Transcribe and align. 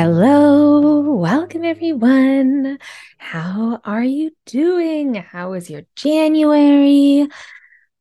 Hello, 0.00 1.00
welcome 1.00 1.64
everyone. 1.64 2.78
How 3.16 3.80
are 3.84 4.04
you 4.04 4.30
doing? 4.46 5.16
How 5.16 5.50
was 5.50 5.68
your 5.68 5.82
January? 5.96 7.26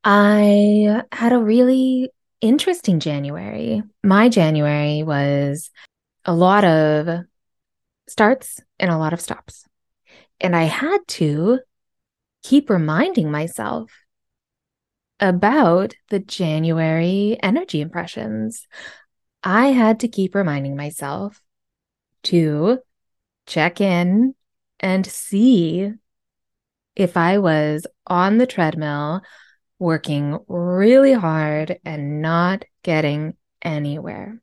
I 0.04 1.02
had 1.12 1.34
a 1.34 1.40
really 1.40 2.12
interesting 2.40 3.00
January. 3.00 3.82
My 4.04 4.30
January 4.30 5.02
was 5.02 5.72
a 6.24 6.36
lot 6.36 6.66
of 6.66 7.26
starts 8.08 8.60
and 8.80 8.92
a 8.92 8.98
lot 9.00 9.14
of 9.14 9.20
stops. 9.20 9.66
And 10.40 10.56
I 10.56 10.66
had 10.66 11.00
to 11.08 11.62
keep 12.44 12.70
reminding 12.70 13.32
myself 13.32 13.90
about 15.20 15.96
the 16.12 16.20
January 16.20 17.40
energy 17.42 17.82
impressions. 17.82 18.68
I 19.42 19.70
had 19.70 20.02
to 20.02 20.08
keep 20.08 20.36
reminding 20.36 20.76
myself 20.76 21.42
to 22.28 22.80
check 23.46 23.82
in 23.82 24.36
and 24.80 25.06
see 25.06 25.92
if 26.96 27.18
I 27.18 27.38
was 27.38 27.86
on 28.06 28.38
the 28.38 28.48
treadmill 28.48 29.22
working 29.80 30.40
really 30.48 31.14
hard 31.14 31.80
and 31.86 32.22
not 32.22 32.66
getting 32.84 33.36
anywhere. 33.62 34.42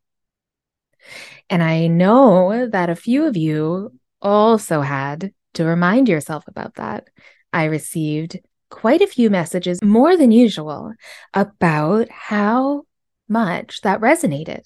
And 1.50 1.62
I 1.62 1.88
know 1.88 2.68
that 2.68 2.88
a 2.88 2.96
few 2.96 3.24
of 3.24 3.36
you 3.36 3.98
also 4.22 4.80
had 4.80 5.32
to 5.54 5.64
remind 5.64 6.08
yourself 6.08 6.46
about 6.48 6.76
that. 6.76 7.08
I 7.52 7.64
received 7.64 8.38
quite 8.70 9.02
a 9.02 9.06
few 9.06 9.30
messages, 9.30 9.82
more 9.82 10.16
than 10.16 10.30
usual, 10.30 10.92
about 11.32 12.08
how 12.08 12.84
much 13.28 13.82
that 13.82 14.00
resonated. 14.00 14.62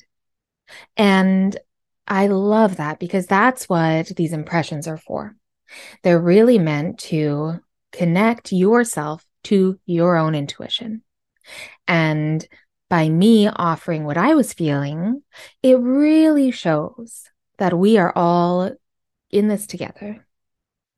And 0.97 1.59
I 2.09 2.27
love 2.29 2.77
that 2.77 2.99
because 2.99 3.27
that's 3.27 3.69
what 3.69 4.09
these 4.17 4.33
impressions 4.33 4.89
are 4.89 4.97
for. 4.97 5.37
They're 6.03 6.21
really 6.21 6.59
meant 6.59 6.99
to 7.01 7.61
connect 7.93 8.53
yourself 8.53 9.25
to 9.45 9.79
your 9.85 10.17
own 10.17 10.35
intuition. 10.35 11.03
And 11.87 12.47
by 12.89 13.09
me 13.09 13.49
offering 13.49 14.05
what 14.05 14.17
I 14.17 14.35
was 14.35 14.55
feeling, 14.55 15.23
it 15.63 15.79
really 15.79 16.51
shows 16.51 17.25
that 17.59 17.79
we 17.79 17.99
are 17.99 18.13
all 18.17 18.73
in 19.31 19.49
this 19.49 19.67
together. 19.67 20.27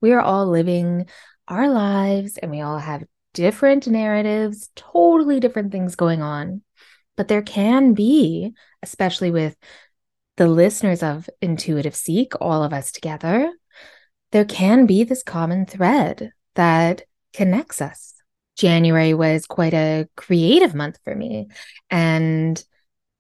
We 0.00 0.12
are 0.12 0.20
all 0.20 0.47
living 0.47 1.06
our 1.48 1.69
lives 1.69 2.39
and 2.39 2.50
we 2.50 2.61
all 2.61 2.78
have 2.78 3.05
different 3.34 3.89
narratives, 3.89 4.70
totally 4.77 5.41
different 5.41 5.72
things 5.72 5.97
going 5.97 6.22
on. 6.22 6.62
But 7.17 7.28
there 7.28 7.42
can 7.42 7.95
be, 7.95 8.52
especially 8.83 9.30
with 9.30 9.56
the 10.41 10.48
listeners 10.48 11.02
of 11.02 11.28
Intuitive 11.42 11.94
Seek, 11.94 12.33
all 12.41 12.64
of 12.64 12.72
us 12.72 12.92
together, 12.92 13.52
there 14.33 14.46
can 14.46 14.86
be 14.86 15.05
this 15.05 15.22
common 15.22 15.66
thread 15.66 16.33
that 16.55 17.02
connects 17.34 17.83
us. 17.83 18.14
January 18.56 19.12
was 19.12 19.44
quite 19.44 19.74
a 19.74 20.08
creative 20.16 20.74
month 20.74 20.98
for 21.05 21.14
me. 21.14 21.48
And 21.91 22.64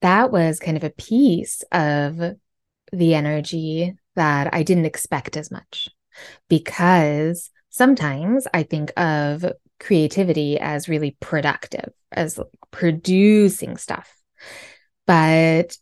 that 0.00 0.32
was 0.32 0.60
kind 0.60 0.78
of 0.78 0.84
a 0.84 0.88
piece 0.88 1.62
of 1.72 2.16
the 2.90 3.14
energy 3.14 3.94
that 4.16 4.54
I 4.54 4.62
didn't 4.62 4.86
expect 4.86 5.36
as 5.36 5.50
much 5.50 5.90
because 6.48 7.50
sometimes 7.68 8.46
I 8.54 8.62
think 8.62 8.98
of 8.98 9.44
creativity 9.78 10.58
as 10.58 10.88
really 10.88 11.18
productive, 11.20 11.92
as 12.10 12.40
producing 12.70 13.76
stuff. 13.76 14.10
But 15.06 15.76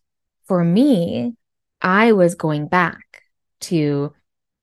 for 0.48 0.64
me, 0.64 1.36
I 1.80 2.12
was 2.12 2.34
going 2.34 2.66
back 2.66 3.22
to 3.60 4.14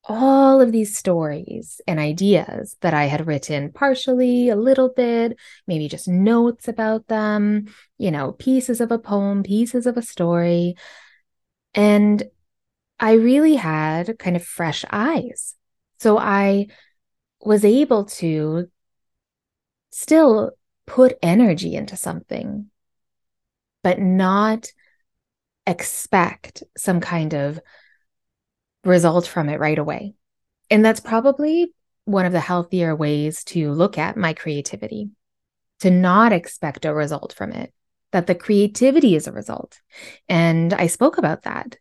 all 0.03 0.62
of 0.62 0.72
these 0.72 0.97
stories 0.97 1.79
and 1.88 2.00
ideas 2.00 2.75
that 2.81 2.94
I 2.94 3.06
had 3.06 3.25
written 3.25 3.72
partially, 3.72 4.50
a 4.50 4.56
little 4.56 4.90
bit, 4.90 5.38
maybe 5.66 5.88
just 5.88 6.07
notes 6.07 6.68
about 6.68 7.07
them, 7.07 7.74
you 7.97 8.12
know, 8.12 8.34
pieces 8.34 8.81
of 8.81 8.91
a 8.91 9.00
poem, 9.00 9.44
pieces 9.44 9.88
of 9.88 9.97
a 9.97 10.01
story. 10.01 10.75
And 11.74 12.24
I 13.00 13.13
really 13.13 13.56
had 13.56 14.19
kind 14.19 14.35
of 14.35 14.44
fresh 14.44 14.85
eyes. 14.91 15.56
So 16.00 16.18
I 16.18 16.68
was 17.41 17.66
able 17.66 18.06
to 18.06 18.69
still 19.91 20.51
put 20.85 21.18
energy 21.22 21.75
into 21.75 21.95
something, 21.95 22.69
but 23.81 24.00
not 24.00 24.72
expect 25.68 26.64
some 26.78 27.00
kind 27.00 27.34
of 27.34 27.59
result 28.84 29.28
from 29.28 29.50
it 29.50 29.59
right 29.59 29.80
away. 29.80 30.14
And 30.70 30.84
that's 30.84 31.00
probably 31.00 31.74
one 32.06 32.26
of 32.26 32.31
the 32.31 32.40
healthier 32.40 32.96
ways 32.96 33.44
to 33.46 33.72
look 33.72 33.98
at 33.98 34.18
my 34.18 34.34
creativity, 34.34 35.09
to 35.80 35.90
not 35.90 36.31
expect 36.31 36.86
a 36.86 36.94
result 36.94 37.34
from 37.34 37.52
it, 37.52 37.74
that 38.12 38.28
the 38.28 38.36
creativity 38.36 39.16
is 39.16 39.28
a 39.28 39.31
result. 39.31 39.81
And 40.30 40.74
I 40.74 40.88
spoke 40.88 41.18
about 41.18 41.44
that, 41.44 41.78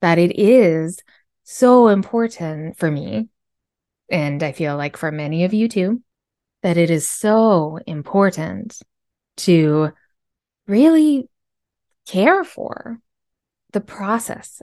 that 0.00 0.18
it 0.18 0.38
is 0.38 0.98
so 1.44 1.88
important 1.88 2.78
for 2.78 2.90
me. 2.90 3.28
And 4.10 4.42
I 4.42 4.52
feel 4.52 4.76
like 4.76 4.96
for 4.96 5.12
many 5.12 5.44
of 5.44 5.54
you 5.54 5.68
too, 5.68 6.02
that 6.62 6.76
it 6.76 6.90
is 6.90 7.08
so 7.08 7.78
important 7.86 8.78
to 9.38 9.90
really 10.66 11.28
care 12.06 12.44
for 12.44 13.00
the 13.72 13.80
process, 13.80 14.62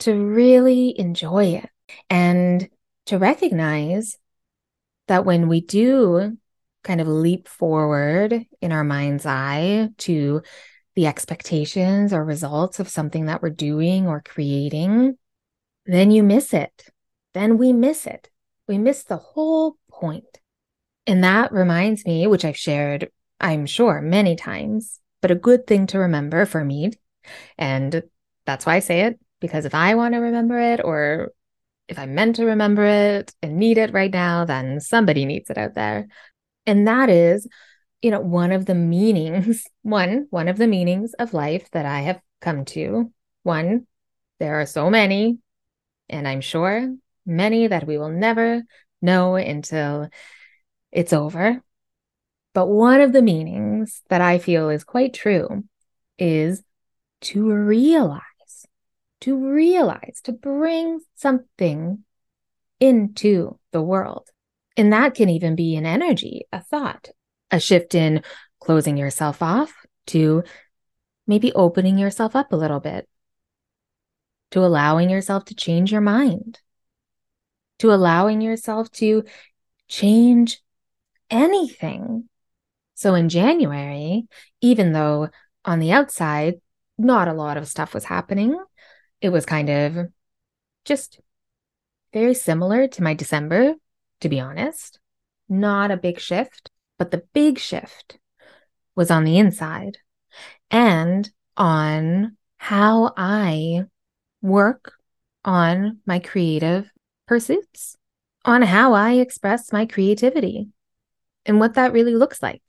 to 0.00 0.14
really 0.14 0.98
enjoy 0.98 1.46
it, 1.46 1.70
and 2.08 2.68
to 3.06 3.18
recognize 3.18 4.16
that 5.08 5.24
when 5.24 5.48
we 5.48 5.60
do 5.60 6.36
kind 6.84 7.00
of 7.00 7.08
leap 7.08 7.48
forward 7.48 8.46
in 8.60 8.72
our 8.72 8.84
mind's 8.84 9.26
eye 9.26 9.88
to 9.98 10.42
the 10.94 11.06
expectations 11.06 12.12
or 12.12 12.24
results 12.24 12.80
of 12.80 12.88
something 12.88 13.26
that 13.26 13.42
we're 13.42 13.50
doing 13.50 14.06
or 14.06 14.22
creating, 14.24 15.16
then 15.86 16.10
you 16.10 16.22
miss 16.22 16.52
it. 16.52 16.84
Then 17.34 17.58
we 17.58 17.72
miss 17.72 18.06
it. 18.06 18.30
We 18.66 18.78
miss 18.78 19.04
the 19.04 19.16
whole 19.16 19.76
point. 19.90 20.40
And 21.06 21.24
that 21.24 21.52
reminds 21.52 22.04
me, 22.04 22.26
which 22.26 22.44
I've 22.44 22.56
shared, 22.56 23.10
I'm 23.40 23.64
sure, 23.66 24.00
many 24.00 24.36
times, 24.36 25.00
but 25.20 25.30
a 25.30 25.36
good 25.36 25.66
thing 25.66 25.86
to 25.88 25.98
remember 25.98 26.46
for 26.46 26.64
me. 26.64 26.92
And 27.56 28.02
that's 28.46 28.66
why 28.66 28.76
I 28.76 28.78
say 28.80 29.02
it, 29.02 29.20
because 29.40 29.64
if 29.64 29.74
I 29.74 29.94
want 29.94 30.14
to 30.14 30.20
remember 30.20 30.58
it 30.58 30.80
or 30.82 31.32
if 31.88 31.98
I'm 31.98 32.14
meant 32.14 32.36
to 32.36 32.44
remember 32.44 32.84
it 32.84 33.34
and 33.42 33.56
need 33.56 33.78
it 33.78 33.92
right 33.92 34.12
now, 34.12 34.44
then 34.44 34.80
somebody 34.80 35.24
needs 35.24 35.50
it 35.50 35.58
out 35.58 35.74
there. 35.74 36.08
And 36.66 36.86
that 36.86 37.08
is, 37.08 37.48
you 38.02 38.10
know, 38.10 38.20
one 38.20 38.52
of 38.52 38.66
the 38.66 38.74
meanings, 38.74 39.64
one, 39.82 40.26
one 40.30 40.48
of 40.48 40.58
the 40.58 40.66
meanings 40.66 41.14
of 41.14 41.34
life 41.34 41.70
that 41.72 41.86
I 41.86 42.00
have 42.00 42.20
come 42.40 42.64
to. 42.66 43.12
One, 43.42 43.86
there 44.38 44.60
are 44.60 44.66
so 44.66 44.90
many, 44.90 45.38
and 46.08 46.28
I'm 46.28 46.40
sure 46.40 46.94
many 47.26 47.66
that 47.66 47.86
we 47.86 47.98
will 47.98 48.10
never 48.10 48.62
know 49.02 49.36
until 49.36 50.08
it's 50.92 51.12
over. 51.12 51.62
But 52.58 52.66
one 52.66 53.00
of 53.00 53.12
the 53.12 53.22
meanings 53.22 54.02
that 54.08 54.20
I 54.20 54.38
feel 54.38 54.68
is 54.68 54.82
quite 54.82 55.14
true 55.14 55.62
is 56.18 56.60
to 57.20 57.54
realize, 57.54 58.66
to 59.20 59.36
realize, 59.36 60.20
to 60.24 60.32
bring 60.32 60.98
something 61.14 62.02
into 62.80 63.60
the 63.70 63.80
world. 63.80 64.28
And 64.76 64.92
that 64.92 65.14
can 65.14 65.28
even 65.28 65.54
be 65.54 65.76
an 65.76 65.86
energy, 65.86 66.46
a 66.52 66.60
thought, 66.60 67.10
a 67.52 67.60
shift 67.60 67.94
in 67.94 68.24
closing 68.58 68.96
yourself 68.96 69.40
off 69.40 69.72
to 70.08 70.42
maybe 71.28 71.52
opening 71.52 71.96
yourself 71.96 72.34
up 72.34 72.52
a 72.52 72.56
little 72.56 72.80
bit, 72.80 73.08
to 74.50 74.64
allowing 74.64 75.10
yourself 75.10 75.44
to 75.44 75.54
change 75.54 75.92
your 75.92 76.00
mind, 76.00 76.58
to 77.78 77.92
allowing 77.92 78.40
yourself 78.40 78.90
to 78.94 79.22
change 79.86 80.60
anything 81.30 82.28
so 82.98 83.14
in 83.14 83.28
January, 83.28 84.26
even 84.60 84.92
though 84.92 85.28
on 85.64 85.78
the 85.78 85.92
outside, 85.92 86.54
not 86.98 87.28
a 87.28 87.32
lot 87.32 87.56
of 87.56 87.68
stuff 87.68 87.94
was 87.94 88.04
happening, 88.04 88.58
it 89.20 89.28
was 89.28 89.46
kind 89.46 89.70
of 89.70 90.08
just 90.84 91.20
very 92.12 92.34
similar 92.34 92.88
to 92.88 93.02
my 93.04 93.14
December, 93.14 93.74
to 94.20 94.28
be 94.28 94.40
honest. 94.40 94.98
not 95.48 95.92
a 95.92 95.96
big 95.96 96.18
shift, 96.18 96.72
but 96.98 97.12
the 97.12 97.22
big 97.32 97.60
shift 97.60 98.18
was 98.96 99.12
on 99.12 99.22
the 99.22 99.38
inside 99.38 99.98
and 100.72 101.30
on 101.56 102.36
how 102.56 103.12
I 103.16 103.84
work 104.42 104.94
on 105.44 106.00
my 106.04 106.18
creative 106.18 106.90
pursuits, 107.28 107.96
on 108.44 108.62
how 108.62 108.92
I 108.92 109.12
express 109.12 109.72
my 109.72 109.86
creativity 109.86 110.68
and 111.46 111.60
what 111.60 111.74
that 111.74 111.92
really 111.92 112.16
looks 112.16 112.42
like. 112.42 112.62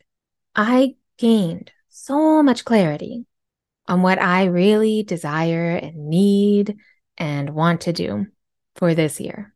I 0.62 0.96
gained 1.18 1.72
so 1.88 2.44
much 2.44 2.66
clarity 2.66 3.26
on 3.88 4.02
what 4.02 4.22
I 4.22 4.48
really 4.48 5.04
desire 5.04 5.72
and 5.72 6.10
need 6.10 6.76
and 7.18 7.52
want 7.52 7.80
to 7.82 7.94
do 7.94 8.28
for 8.76 8.94
this 8.94 9.22
year. 9.22 9.54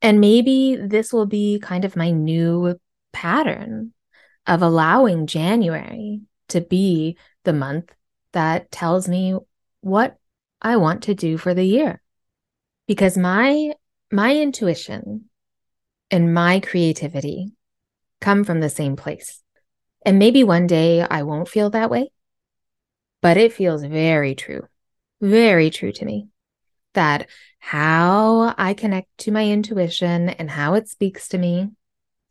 And 0.00 0.20
maybe 0.20 0.76
this 0.76 1.12
will 1.12 1.26
be 1.26 1.58
kind 1.58 1.84
of 1.84 1.96
my 1.96 2.12
new 2.12 2.78
pattern 3.12 3.94
of 4.46 4.62
allowing 4.62 5.26
January 5.26 6.20
to 6.50 6.60
be 6.60 7.18
the 7.42 7.52
month 7.52 7.92
that 8.30 8.70
tells 8.70 9.08
me 9.08 9.36
what 9.80 10.16
I 10.62 10.76
want 10.76 11.02
to 11.04 11.14
do 11.14 11.36
for 11.36 11.52
the 11.52 11.64
year. 11.64 12.00
Because 12.86 13.18
my 13.18 13.72
my 14.12 14.36
intuition 14.36 15.24
and 16.12 16.32
my 16.32 16.60
creativity 16.60 17.54
come 18.20 18.44
from 18.44 18.60
the 18.60 18.70
same 18.70 18.94
place. 18.94 19.40
And 20.04 20.18
maybe 20.18 20.44
one 20.44 20.66
day 20.66 21.00
I 21.00 21.22
won't 21.22 21.48
feel 21.48 21.70
that 21.70 21.90
way, 21.90 22.10
but 23.22 23.36
it 23.36 23.52
feels 23.52 23.82
very 23.82 24.34
true, 24.34 24.66
very 25.20 25.70
true 25.70 25.92
to 25.92 26.04
me 26.04 26.28
that 26.92 27.28
how 27.58 28.54
I 28.58 28.74
connect 28.74 29.08
to 29.18 29.32
my 29.32 29.48
intuition 29.48 30.28
and 30.28 30.50
how 30.50 30.74
it 30.74 30.88
speaks 30.88 31.28
to 31.28 31.38
me 31.38 31.70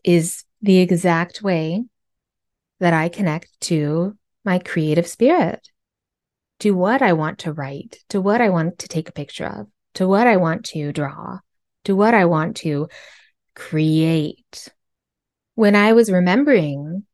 is 0.04 0.44
the 0.62 0.80
exact 0.80 1.42
way 1.42 1.84
that 2.80 2.94
I 2.94 3.10
connect 3.10 3.60
to 3.62 4.18
my 4.46 4.60
creative 4.60 5.08
spirit, 5.08 5.70
to 6.60 6.72
what 6.72 7.02
I 7.02 7.14
want 7.14 7.40
to 7.40 7.54
write, 7.54 8.00
to 8.10 8.22
what 8.22 8.42
I 8.42 8.50
want 8.50 8.80
to 8.80 8.88
take 8.88 9.10
a 9.10 9.14
picture 9.14 9.46
of, 9.46 9.68
to 9.96 10.08
what 10.08 10.28
I 10.28 10.38
want 10.38 10.66
to 10.66 10.92
draw, 10.92 11.40
to 11.86 11.96
what 11.96 12.14
I 12.14 12.26
want 12.26 12.58
to 12.58 12.88
create. 13.56 14.70
When 15.56 15.76
I 15.76 15.94
was 15.94 16.12
remembering 16.12 17.06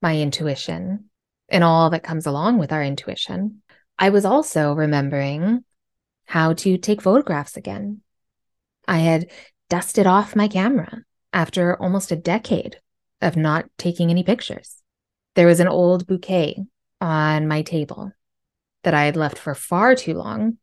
my 0.00 0.18
intuition 0.18 1.10
and 1.48 1.64
all 1.64 1.90
that 1.90 2.02
comes 2.02 2.26
along 2.26 2.58
with 2.58 2.72
our 2.72 2.82
intuition, 2.82 3.62
I 3.98 4.10
was 4.10 4.24
also 4.24 4.72
remembering 4.72 5.64
how 6.26 6.52
to 6.52 6.78
take 6.78 7.02
photographs 7.02 7.56
again. 7.56 8.02
I 8.86 8.98
had 8.98 9.30
dusted 9.68 10.06
off 10.06 10.36
my 10.36 10.48
camera 10.48 11.02
after 11.32 11.80
almost 11.80 12.12
a 12.12 12.16
decade 12.16 12.80
of 13.20 13.36
not 13.36 13.66
taking 13.76 14.10
any 14.10 14.22
pictures. 14.22 14.82
There 15.34 15.46
was 15.46 15.60
an 15.60 15.68
old 15.68 16.06
bouquet 16.06 16.64
on 17.00 17.48
my 17.48 17.62
table 17.62 18.12
that 18.84 18.94
I 18.94 19.04
had 19.04 19.16
left 19.16 19.38
for 19.38 19.54
far 19.54 19.94
too 19.94 20.14
long. 20.14 20.58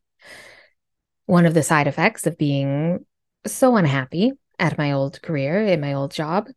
One 1.25 1.45
of 1.45 1.53
the 1.53 1.63
side 1.63 1.87
effects 1.87 2.27
of 2.27 2.37
being 2.37 3.05
so 3.45 3.75
unhappy 3.75 4.33
at 4.57 4.77
my 4.77 4.91
old 4.91 5.21
career, 5.21 5.65
in 5.65 5.81
my 5.81 5.93
old 5.93 6.11
job. 6.11 6.47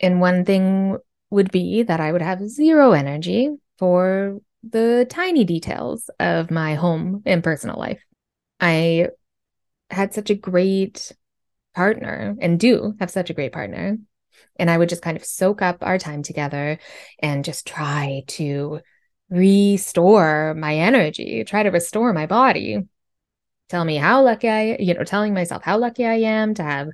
And 0.00 0.20
one 0.20 0.44
thing 0.44 0.98
would 1.30 1.50
be 1.50 1.82
that 1.82 2.00
I 2.00 2.12
would 2.12 2.22
have 2.22 2.48
zero 2.48 2.92
energy 2.92 3.50
for 3.78 4.40
the 4.62 5.06
tiny 5.08 5.44
details 5.44 6.10
of 6.18 6.50
my 6.50 6.74
home 6.74 7.22
and 7.26 7.44
personal 7.44 7.78
life. 7.78 8.02
I 8.60 9.08
had 9.90 10.14
such 10.14 10.30
a 10.30 10.34
great 10.34 11.12
partner 11.74 12.36
and 12.40 12.58
do 12.58 12.94
have 12.98 13.10
such 13.10 13.30
a 13.30 13.34
great 13.34 13.52
partner. 13.52 13.98
And 14.58 14.70
I 14.70 14.76
would 14.76 14.88
just 14.88 15.02
kind 15.02 15.16
of 15.16 15.24
soak 15.24 15.62
up 15.62 15.78
our 15.82 15.98
time 15.98 16.22
together 16.22 16.78
and 17.20 17.44
just 17.44 17.66
try 17.66 18.24
to 18.28 18.80
restore 19.30 20.54
my 20.54 20.76
energy, 20.76 21.44
try 21.44 21.62
to 21.62 21.70
restore 21.70 22.12
my 22.12 22.26
body. 22.26 22.78
Tell 23.68 23.84
me 23.84 23.96
how 23.96 24.22
lucky 24.24 24.48
I, 24.48 24.76
you 24.80 24.94
know, 24.94 25.04
telling 25.04 25.34
myself 25.34 25.62
how 25.62 25.78
lucky 25.78 26.06
I 26.06 26.14
am 26.14 26.54
to 26.54 26.62
have, 26.62 26.88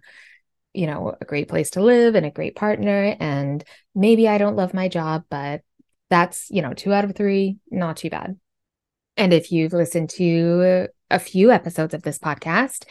you 0.74 0.86
know, 0.86 1.16
a 1.20 1.24
great 1.24 1.48
place 1.48 1.70
to 1.70 1.82
live 1.82 2.14
and 2.14 2.26
a 2.26 2.30
great 2.30 2.56
partner. 2.56 3.16
And 3.20 3.64
maybe 3.94 4.28
I 4.28 4.38
don't 4.38 4.56
love 4.56 4.74
my 4.74 4.88
job, 4.88 5.24
but 5.30 5.62
that's, 6.10 6.50
you 6.50 6.60
know, 6.60 6.74
two 6.74 6.92
out 6.92 7.04
of 7.04 7.14
three, 7.14 7.58
not 7.70 7.96
too 7.96 8.10
bad. 8.10 8.38
And 9.16 9.32
if 9.32 9.52
you've 9.52 9.72
listened 9.72 10.10
to 10.10 10.88
a 11.10 11.18
few 11.18 11.50
episodes 11.52 11.94
of 11.94 12.02
this 12.02 12.18
podcast, 12.18 12.84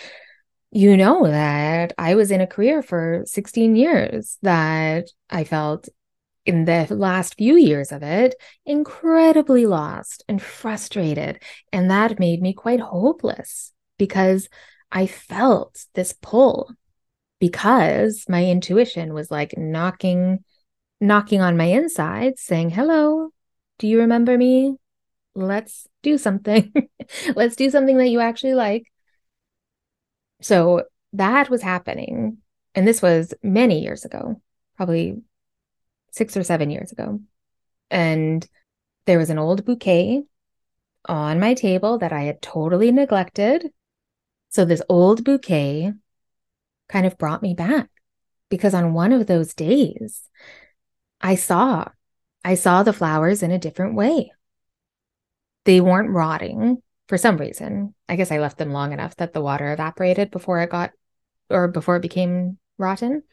you 0.71 0.97
know 0.97 1.27
that 1.27 1.93
I 1.97 2.15
was 2.15 2.31
in 2.31 2.41
a 2.41 2.47
career 2.47 2.81
for 2.81 3.23
16 3.25 3.75
years 3.75 4.37
that 4.41 5.09
I 5.29 5.43
felt 5.43 5.89
in 6.45 6.65
the 6.65 6.87
last 6.89 7.35
few 7.35 7.55
years 7.55 7.91
of 7.91 8.03
it 8.03 8.35
incredibly 8.65 9.65
lost 9.65 10.23
and 10.27 10.41
frustrated. 10.41 11.41
And 11.71 11.91
that 11.91 12.19
made 12.19 12.41
me 12.41 12.53
quite 12.53 12.79
hopeless 12.79 13.71
because 13.97 14.49
I 14.91 15.07
felt 15.07 15.85
this 15.93 16.13
pull 16.21 16.71
because 17.43 18.25
my 18.29 18.45
intuition 18.45 19.13
was 19.13 19.29
like 19.29 19.57
knocking 19.57 20.43
knocking 21.01 21.41
on 21.41 21.57
my 21.57 21.65
inside 21.65 22.39
saying 22.39 22.69
hello 22.69 23.29
do 23.79 23.87
you 23.87 23.99
remember 23.99 24.37
me 24.37 24.77
let's 25.35 25.87
do 26.01 26.17
something. 26.17 26.71
let's 27.35 27.55
do 27.55 27.69
something 27.69 27.97
that 27.97 28.09
you 28.09 28.19
actually 28.19 28.53
like. 28.53 28.91
So 30.41 30.83
that 31.13 31.49
was 31.49 31.61
happening. 31.61 32.37
And 32.75 32.87
this 32.87 33.01
was 33.01 33.33
many 33.43 33.81
years 33.81 34.05
ago, 34.05 34.41
probably 34.77 35.21
six 36.11 36.35
or 36.35 36.43
seven 36.43 36.69
years 36.69 36.91
ago. 36.91 37.19
And 37.89 38.45
there 39.05 39.19
was 39.19 39.29
an 39.29 39.39
old 39.39 39.65
bouquet 39.65 40.23
on 41.05 41.39
my 41.39 41.53
table 41.53 41.99
that 41.99 42.13
I 42.13 42.23
had 42.23 42.41
totally 42.41 42.91
neglected. 42.91 43.69
So 44.49 44.65
this 44.65 44.81
old 44.89 45.23
bouquet 45.23 45.93
kind 46.89 47.05
of 47.05 47.17
brought 47.17 47.41
me 47.41 47.53
back 47.53 47.89
because 48.49 48.73
on 48.73 48.93
one 48.93 49.13
of 49.13 49.27
those 49.27 49.53
days, 49.53 50.21
I 51.21 51.35
saw, 51.35 51.85
I 52.43 52.55
saw 52.55 52.83
the 52.83 52.93
flowers 52.93 53.41
in 53.43 53.51
a 53.51 53.59
different 53.59 53.95
way 53.95 54.31
they 55.65 55.81
weren't 55.81 56.09
rotting 56.09 56.81
for 57.07 57.17
some 57.17 57.37
reason. 57.37 57.93
I 58.09 58.15
guess 58.15 58.31
I 58.31 58.39
left 58.39 58.57
them 58.57 58.71
long 58.71 58.91
enough 58.91 59.15
that 59.17 59.33
the 59.33 59.41
water 59.41 59.71
evaporated 59.71 60.31
before 60.31 60.61
it 60.61 60.69
got 60.69 60.91
or 61.49 61.67
before 61.67 61.97
it 61.97 62.01
became 62.01 62.57
rotten, 62.77 63.23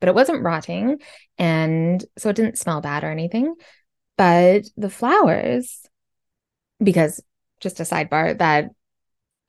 but 0.00 0.08
it 0.08 0.14
wasn't 0.14 0.42
rotting. 0.42 0.98
And 1.38 2.04
so 2.18 2.30
it 2.30 2.36
didn't 2.36 2.58
smell 2.58 2.80
bad 2.80 3.04
or 3.04 3.10
anything. 3.10 3.54
But 4.16 4.64
the 4.76 4.90
flowers, 4.90 5.82
because 6.82 7.22
just 7.60 7.80
a 7.80 7.84
sidebar, 7.84 8.38
that 8.38 8.70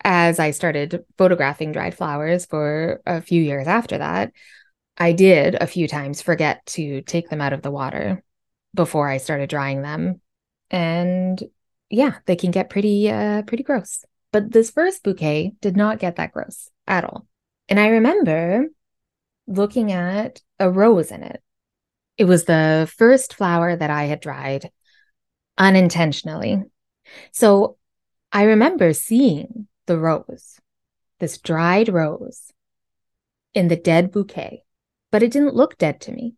as 0.03 0.39
I 0.39 0.51
started 0.51 1.03
photographing 1.17 1.71
dried 1.71 1.95
flowers 1.95 2.45
for 2.45 3.01
a 3.05 3.21
few 3.21 3.41
years 3.41 3.67
after 3.67 3.97
that, 3.97 4.31
I 4.97 5.11
did 5.11 5.55
a 5.55 5.67
few 5.67 5.87
times 5.87 6.21
forget 6.21 6.65
to 6.67 7.01
take 7.01 7.29
them 7.29 7.41
out 7.41 7.53
of 7.53 7.61
the 7.61 7.71
water 7.71 8.23
before 8.73 9.09
I 9.09 9.17
started 9.17 9.49
drying 9.49 9.81
them. 9.81 10.21
And 10.69 11.41
yeah, 11.89 12.15
they 12.25 12.35
can 12.35 12.51
get 12.51 12.69
pretty 12.69 13.09
uh 13.09 13.43
pretty 13.43 13.63
gross. 13.63 14.03
But 14.31 14.51
this 14.51 14.71
first 14.71 15.03
bouquet 15.03 15.53
did 15.61 15.77
not 15.77 15.99
get 15.99 16.17
that 16.17 16.33
gross 16.33 16.69
at 16.87 17.03
all. 17.03 17.27
And 17.69 17.79
I 17.79 17.87
remember 17.89 18.65
looking 19.47 19.91
at 19.91 20.41
a 20.59 20.69
rose 20.69 21.11
in 21.11 21.23
it. 21.23 21.41
It 22.17 22.25
was 22.25 22.45
the 22.45 22.91
first 22.97 23.35
flower 23.35 23.75
that 23.75 23.89
I 23.89 24.05
had 24.05 24.19
dried 24.19 24.71
unintentionally. 25.57 26.63
So 27.31 27.77
I 28.31 28.43
remember 28.43 28.93
seeing 28.93 29.67
the 29.87 29.97
rose, 29.97 30.59
this 31.19 31.37
dried 31.39 31.89
rose 31.89 32.53
in 33.53 33.67
the 33.67 33.75
dead 33.75 34.11
bouquet, 34.11 34.63
but 35.11 35.23
it 35.23 35.31
didn't 35.31 35.55
look 35.55 35.77
dead 35.77 35.99
to 36.01 36.11
me. 36.11 36.35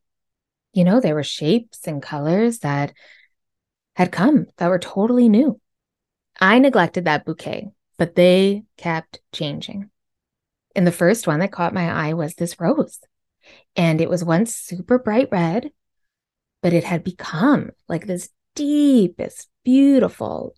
You 0.73 0.83
know, 0.85 1.01
there 1.01 1.15
were 1.15 1.23
shapes 1.23 1.87
and 1.87 2.01
colors 2.01 2.59
that 2.59 2.93
had 3.95 4.11
come 4.11 4.45
that 4.57 4.69
were 4.69 4.79
totally 4.79 5.27
new. 5.27 5.59
I 6.39 6.59
neglected 6.59 7.05
that 7.05 7.25
bouquet, 7.25 7.69
but 7.97 8.15
they 8.15 8.63
kept 8.77 9.19
changing. 9.33 9.89
And 10.75 10.87
the 10.87 10.91
first 10.91 11.27
one 11.27 11.39
that 11.39 11.51
caught 11.51 11.73
my 11.73 11.91
eye 11.91 12.13
was 12.13 12.35
this 12.35 12.59
rose. 12.59 12.99
And 13.75 13.99
it 13.99 14.09
was 14.09 14.23
once 14.23 14.55
super 14.55 14.99
bright 14.99 15.27
red, 15.31 15.71
but 16.61 16.73
it 16.73 16.83
had 16.83 17.03
become 17.03 17.71
like 17.89 18.05
this 18.05 18.29
deepest, 18.55 19.49
beautiful 19.63 20.55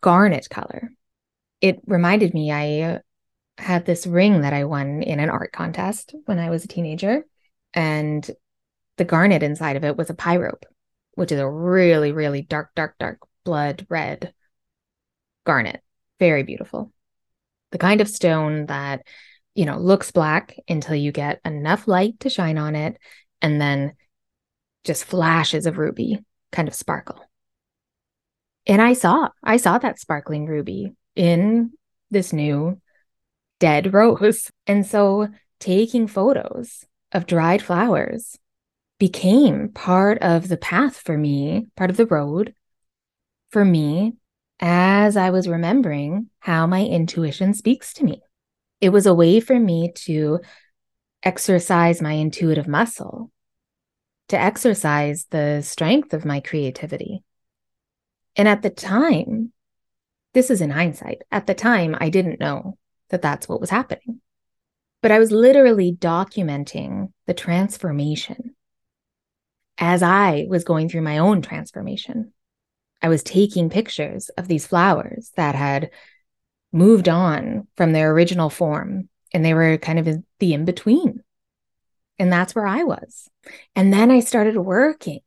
garnet 0.00 0.48
color. 0.48 0.92
It 1.60 1.80
reminded 1.86 2.34
me 2.34 2.52
I 2.52 3.00
had 3.58 3.84
this 3.84 4.06
ring 4.06 4.42
that 4.42 4.52
I 4.52 4.64
won 4.64 5.02
in 5.02 5.20
an 5.20 5.30
art 5.30 5.52
contest 5.52 6.14
when 6.26 6.38
I 6.38 6.50
was 6.50 6.64
a 6.64 6.68
teenager. 6.68 7.26
And 7.74 8.28
the 8.96 9.04
garnet 9.04 9.42
inside 9.42 9.76
of 9.76 9.84
it 9.84 9.96
was 9.96 10.10
a 10.10 10.14
pyrope 10.14 10.64
which 11.18 11.32
is 11.32 11.40
a 11.40 11.50
really, 11.50 12.12
really 12.12 12.42
dark, 12.42 12.70
dark, 12.76 12.96
dark 12.96 13.18
blood 13.44 13.84
red 13.88 14.32
garnet. 15.44 15.82
Very 16.20 16.44
beautiful. 16.44 16.92
The 17.72 17.78
kind 17.78 18.00
of 18.00 18.08
stone 18.08 18.66
that, 18.66 19.04
you 19.56 19.64
know, 19.64 19.78
looks 19.78 20.12
black 20.12 20.54
until 20.68 20.94
you 20.94 21.10
get 21.10 21.40
enough 21.44 21.88
light 21.88 22.20
to 22.20 22.30
shine 22.30 22.56
on 22.56 22.76
it. 22.76 22.98
And 23.42 23.60
then 23.60 23.94
just 24.84 25.06
flashes 25.06 25.66
of 25.66 25.76
ruby 25.76 26.24
kind 26.52 26.68
of 26.68 26.74
sparkle. 26.74 27.20
And 28.68 28.80
I 28.80 28.92
saw, 28.92 29.30
I 29.42 29.56
saw 29.56 29.76
that 29.78 29.98
sparkling 29.98 30.46
ruby 30.46 30.92
in 31.18 31.72
this 32.10 32.32
new 32.32 32.80
dead 33.58 33.92
rose. 33.92 34.50
And 34.66 34.86
so 34.86 35.28
taking 35.60 36.06
photos 36.06 36.84
of 37.12 37.26
dried 37.26 37.62
flowers 37.62 38.38
became 38.98 39.70
part 39.70 40.18
of 40.22 40.48
the 40.48 40.56
path 40.56 40.96
for 40.96 41.16
me, 41.16 41.66
part 41.76 41.90
of 41.90 41.96
the 41.96 42.06
road 42.06 42.54
for 43.50 43.64
me 43.64 44.14
as 44.60 45.16
I 45.16 45.30
was 45.30 45.48
remembering 45.48 46.28
how 46.40 46.66
my 46.66 46.84
intuition 46.84 47.54
speaks 47.54 47.94
to 47.94 48.04
me. 48.04 48.20
It 48.80 48.90
was 48.90 49.06
a 49.06 49.14
way 49.14 49.40
for 49.40 49.58
me 49.58 49.92
to 50.06 50.40
exercise 51.22 52.02
my 52.02 52.12
intuitive 52.12 52.68
muscle, 52.68 53.30
to 54.28 54.38
exercise 54.38 55.26
the 55.30 55.62
strength 55.62 56.12
of 56.12 56.24
my 56.24 56.40
creativity. 56.40 57.22
And 58.36 58.46
at 58.46 58.62
the 58.62 58.70
time, 58.70 59.52
this 60.34 60.50
is 60.50 60.60
in 60.60 60.70
hindsight, 60.70 61.22
at 61.30 61.46
the 61.46 61.54
time, 61.54 61.96
I 61.98 62.10
didn't 62.10 62.40
know 62.40 62.76
that 63.10 63.22
that's 63.22 63.48
what 63.48 63.60
was 63.60 63.70
happening. 63.70 64.20
But 65.00 65.12
I 65.12 65.18
was 65.18 65.32
literally 65.32 65.92
documenting 65.92 67.12
the 67.26 67.34
transformation 67.34 68.54
as 69.78 70.02
I 70.02 70.46
was 70.48 70.64
going 70.64 70.88
through 70.88 71.02
my 71.02 71.18
own 71.18 71.40
transformation. 71.40 72.32
I 73.00 73.08
was 73.08 73.22
taking 73.22 73.70
pictures 73.70 74.28
of 74.30 74.48
these 74.48 74.66
flowers 74.66 75.30
that 75.36 75.54
had 75.54 75.90
moved 76.72 77.08
on 77.08 77.68
from 77.76 77.92
their 77.92 78.10
original 78.12 78.50
form 78.50 79.08
and 79.32 79.44
they 79.44 79.54
were 79.54 79.78
kind 79.78 79.98
of 79.98 80.08
in 80.08 80.24
the 80.40 80.52
in 80.52 80.64
between. 80.64 81.22
And 82.18 82.32
that's 82.32 82.54
where 82.54 82.66
I 82.66 82.82
was. 82.82 83.28
And 83.76 83.92
then 83.92 84.10
I 84.10 84.20
started 84.20 84.58
working 84.58 85.20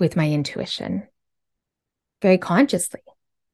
with 0.00 0.16
my 0.16 0.28
intuition 0.28 1.06
very 2.20 2.38
consciously, 2.38 3.02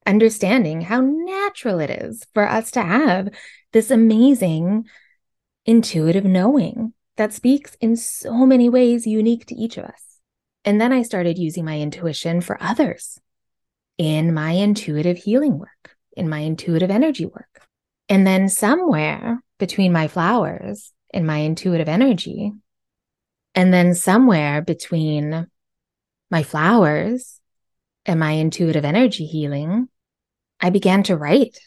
understanding 0.08 0.80
how 0.80 1.00
natural 1.00 1.78
it 1.80 1.90
is 1.90 2.24
for 2.34 2.48
us 2.48 2.70
to 2.72 2.82
have 2.82 3.28
this 3.72 3.90
amazing 3.90 4.84
intuitive 5.66 6.24
knowing 6.24 6.94
that 7.16 7.32
speaks 7.32 7.76
in 7.80 7.94
so 7.94 8.46
many 8.46 8.68
ways 8.68 9.06
unique 9.06 9.44
to 9.46 9.54
each 9.54 9.76
of 9.76 9.84
us. 9.84 10.02
And 10.64 10.80
then 10.80 10.92
I 10.92 11.02
started 11.02 11.38
using 11.38 11.64
my 11.64 11.78
intuition 11.78 12.40
for 12.40 12.56
others 12.60 13.18
in 13.98 14.32
my 14.32 14.52
intuitive 14.52 15.18
healing 15.18 15.58
work, 15.58 15.96
in 16.16 16.28
my 16.28 16.38
intuitive 16.38 16.90
energy 16.90 17.26
work. 17.26 17.66
And 18.08 18.26
then 18.26 18.48
somewhere 18.48 19.42
between 19.58 19.92
my 19.92 20.08
flowers 20.08 20.92
and 21.12 21.26
my 21.26 21.38
intuitive 21.38 21.88
energy, 21.88 22.52
and 23.54 23.74
then 23.74 23.94
somewhere 23.94 24.62
between 24.62 25.48
my 26.30 26.42
flowers 26.42 27.40
and 28.06 28.18
my 28.20 28.32
intuitive 28.32 28.84
energy 28.84 29.26
healing, 29.26 29.88
I 30.60 30.70
began 30.70 31.02
to 31.04 31.16
write. 31.16 31.58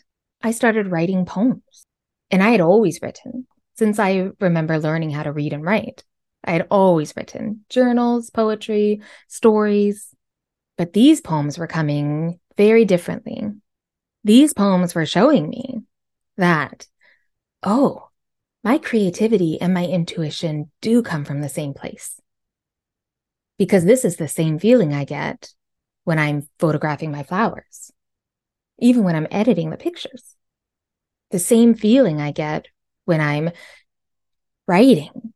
I 0.41 0.51
started 0.51 0.91
writing 0.91 1.25
poems. 1.25 1.86
And 2.29 2.41
I 2.41 2.51
had 2.51 2.62
always 2.62 3.01
written 3.01 3.48
since 3.75 4.00
I 4.00 4.29
remember 4.39 4.79
learning 4.79 5.12
how 5.12 5.24
to 5.24 5.31
read 5.31 5.53
and 5.53 5.63
write. 5.63 6.03
I 6.43 6.51
had 6.51 6.67
always 6.71 7.15
written 7.15 7.65
journals, 7.69 8.29
poetry, 8.29 9.01
stories, 9.27 10.13
but 10.77 10.93
these 10.93 11.21
poems 11.21 11.57
were 11.57 11.67
coming 11.67 12.39
very 12.57 12.86
differently. 12.86 13.43
These 14.24 14.53
poems 14.53 14.95
were 14.95 15.05
showing 15.05 15.50
me 15.50 15.81
that, 16.38 16.88
oh, 17.63 18.10
my 18.63 18.77
creativity 18.77 19.60
and 19.60 19.74
my 19.74 19.86
intuition 19.86 20.71
do 20.81 21.01
come 21.01 21.25
from 21.25 21.41
the 21.41 21.50
same 21.50 21.74
place. 21.74 22.19
Because 23.57 23.86
this 23.86 24.05
is 24.05 24.17
the 24.17 24.27
same 24.27 24.60
feeling 24.60 24.93
I 24.93 25.05
get 25.05 25.53
when 26.03 26.19
I'm 26.19 26.48
photographing 26.60 27.12
my 27.12 27.24
flowers, 27.24 27.91
even 28.81 29.03
when 29.03 29.15
I'm 29.15 29.27
editing 29.31 29.69
the 29.69 29.77
pictures. 29.77 30.35
The 31.29 31.39
same 31.39 31.75
feeling 31.75 32.19
I 32.19 32.31
get 32.31 32.67
when 33.05 33.21
I'm 33.21 33.51
writing 34.67 35.33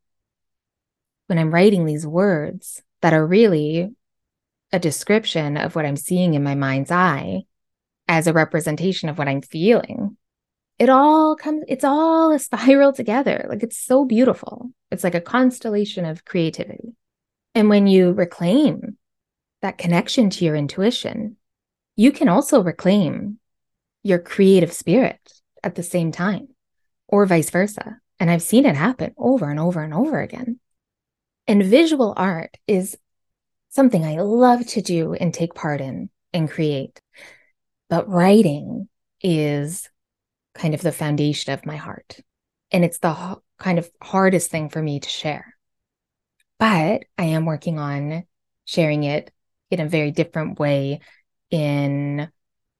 when 1.27 1.39
I'm 1.39 1.53
writing 1.53 1.85
these 1.85 2.05
words 2.05 2.81
that 3.01 3.13
are 3.13 3.25
really 3.25 3.93
a 4.71 4.79
description 4.79 5.57
of 5.57 5.75
what 5.75 5.85
I'm 5.85 5.95
seeing 5.95 6.33
in 6.33 6.43
my 6.43 6.55
mind's 6.55 6.91
eye 6.91 7.43
as 8.07 8.27
a 8.27 8.33
representation 8.33 9.09
of 9.09 9.17
what 9.17 9.27
I'm 9.27 9.41
feeling, 9.41 10.17
it 10.77 10.89
all 10.89 11.35
comes, 11.35 11.63
it's 11.67 11.83
all 11.83 12.31
a 12.31 12.39
spiral 12.39 12.93
together. 12.93 13.45
Like 13.49 13.63
it's 13.63 13.77
so 13.77 14.05
beautiful. 14.05 14.71
It's 14.91 15.03
like 15.03 15.15
a 15.15 15.21
constellation 15.21 16.05
of 16.05 16.25
creativity. 16.25 16.95
And 17.53 17.69
when 17.69 17.87
you 17.87 18.11
reclaim 18.11 18.97
that 19.61 19.77
connection 19.77 20.29
to 20.31 20.45
your 20.45 20.55
intuition, 20.55 21.37
you 21.95 22.11
can 22.11 22.29
also 22.29 22.61
reclaim 22.61 23.39
your 24.03 24.19
creative 24.19 24.71
spirit 24.71 25.19
at 25.63 25.75
the 25.75 25.83
same 25.83 26.11
time, 26.11 26.49
or 27.07 27.25
vice 27.25 27.49
versa. 27.49 27.99
And 28.19 28.29
I've 28.29 28.43
seen 28.43 28.65
it 28.65 28.75
happen 28.75 29.13
over 29.17 29.49
and 29.49 29.59
over 29.59 29.81
and 29.81 29.93
over 29.93 30.21
again. 30.21 30.59
And 31.47 31.63
visual 31.63 32.13
art 32.15 32.57
is 32.67 32.97
something 33.69 34.05
I 34.05 34.21
love 34.21 34.65
to 34.67 34.81
do 34.81 35.13
and 35.13 35.33
take 35.33 35.53
part 35.53 35.81
in 35.81 36.09
and 36.33 36.49
create. 36.49 37.01
But 37.89 38.09
writing 38.09 38.87
is 39.21 39.89
kind 40.53 40.73
of 40.73 40.81
the 40.81 40.91
foundation 40.91 41.53
of 41.53 41.65
my 41.65 41.75
heart. 41.75 42.19
And 42.71 42.85
it's 42.85 42.99
the 42.99 43.37
kind 43.59 43.79
of 43.79 43.89
hardest 44.01 44.49
thing 44.49 44.69
for 44.69 44.81
me 44.81 44.99
to 44.99 45.09
share. 45.09 45.55
But 46.57 47.03
I 47.17 47.25
am 47.25 47.45
working 47.45 47.79
on 47.79 48.23
sharing 48.65 49.03
it 49.03 49.31
in 49.69 49.79
a 49.79 49.89
very 49.89 50.11
different 50.11 50.57
way, 50.57 51.01
in 51.55 52.29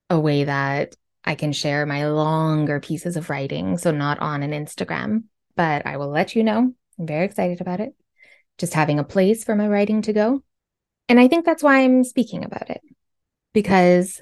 a 0.10 0.20
way 0.20 0.44
that 0.44 0.96
I 1.24 1.36
can 1.36 1.54
share 1.54 1.86
my 1.86 2.08
longer 2.08 2.80
pieces 2.82 3.16
of 3.16 3.30
writing. 3.30 3.78
So, 3.78 3.92
not 3.92 4.20
on 4.20 4.44
an 4.44 4.52
Instagram, 4.52 5.24
but 5.56 5.86
I 5.86 5.98
will 5.98 6.10
let 6.10 6.36
you 6.36 6.44
know. 6.44 6.74
I'm 7.00 7.08
very 7.08 7.26
excited 7.26 7.62
about 7.62 7.80
it 7.80 7.96
just 8.58 8.74
having 8.74 9.00
a 9.00 9.04
place 9.04 9.44
for 9.44 9.56
my 9.56 9.68
writing 9.68 10.02
to 10.04 10.14
go. 10.14 10.44
And 11.10 11.20
I 11.20 11.28
think 11.28 11.46
that's 11.46 11.64
why 11.64 11.82
I'm 11.82 12.04
speaking 12.04 12.44
about 12.44 12.70
it. 12.70 12.82
Because 13.54 14.22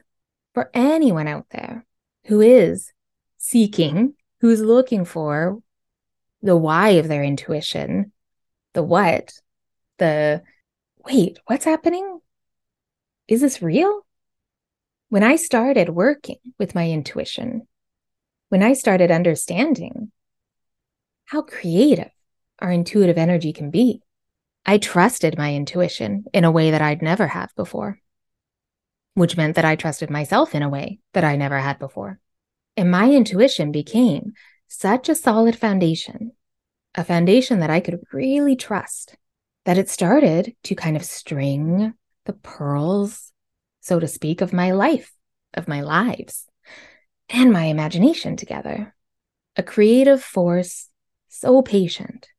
for 0.53 0.69
anyone 0.73 1.27
out 1.27 1.45
there 1.51 1.85
who 2.25 2.41
is 2.41 2.91
seeking, 3.37 4.15
who's 4.41 4.61
looking 4.61 5.05
for 5.05 5.59
the 6.41 6.57
why 6.57 6.89
of 6.89 7.07
their 7.07 7.23
intuition, 7.23 8.11
the 8.73 8.83
what, 8.83 9.33
the 9.97 10.41
wait, 11.05 11.39
what's 11.45 11.65
happening? 11.65 12.19
Is 13.27 13.41
this 13.41 13.61
real? 13.61 14.05
When 15.13 15.21
I 15.21 15.35
started 15.35 15.89
working 15.89 16.39
with 16.57 16.73
my 16.73 16.89
intuition, 16.89 17.67
when 18.49 18.63
I 18.63 18.73
started 18.73 19.11
understanding 19.11 20.11
how 21.25 21.43
creative 21.43 22.09
our 22.57 22.71
intuitive 22.71 23.19
energy 23.19 23.53
can 23.53 23.69
be, 23.69 24.01
I 24.65 24.79
trusted 24.79 25.37
my 25.37 25.53
intuition 25.53 26.25
in 26.33 26.45
a 26.45 26.51
way 26.51 26.71
that 26.71 26.81
I'd 26.81 27.03
never 27.03 27.27
have 27.27 27.53
before, 27.55 27.99
which 29.13 29.37
meant 29.37 29.55
that 29.55 29.65
I 29.65 29.75
trusted 29.75 30.09
myself 30.09 30.55
in 30.55 30.63
a 30.63 30.69
way 30.69 30.97
that 31.13 31.23
I 31.23 31.35
never 31.35 31.59
had 31.59 31.77
before. 31.77 32.19
And 32.75 32.89
my 32.89 33.11
intuition 33.11 33.71
became 33.71 34.33
such 34.67 35.09
a 35.09 35.13
solid 35.13 35.55
foundation, 35.55 36.31
a 36.95 37.03
foundation 37.03 37.59
that 37.59 37.69
I 37.69 37.81
could 37.81 37.99
really 38.11 38.55
trust, 38.55 39.15
that 39.65 39.77
it 39.77 39.91
started 39.91 40.55
to 40.63 40.73
kind 40.73 40.95
of 40.95 41.05
string 41.05 41.93
the 42.25 42.33
pearls, 42.33 43.32
so 43.83 43.99
to 43.99 44.07
speak, 44.07 44.39
of 44.39 44.53
my 44.53 44.71
life, 44.71 45.11
of 45.53 45.67
my 45.67 45.81
lives, 45.81 46.47
and 47.29 47.51
my 47.51 47.65
imagination 47.65 48.37
together. 48.37 48.95
A 49.57 49.61
creative 49.61 50.23
force 50.23 50.89
so 51.27 51.61
patient 51.61 52.29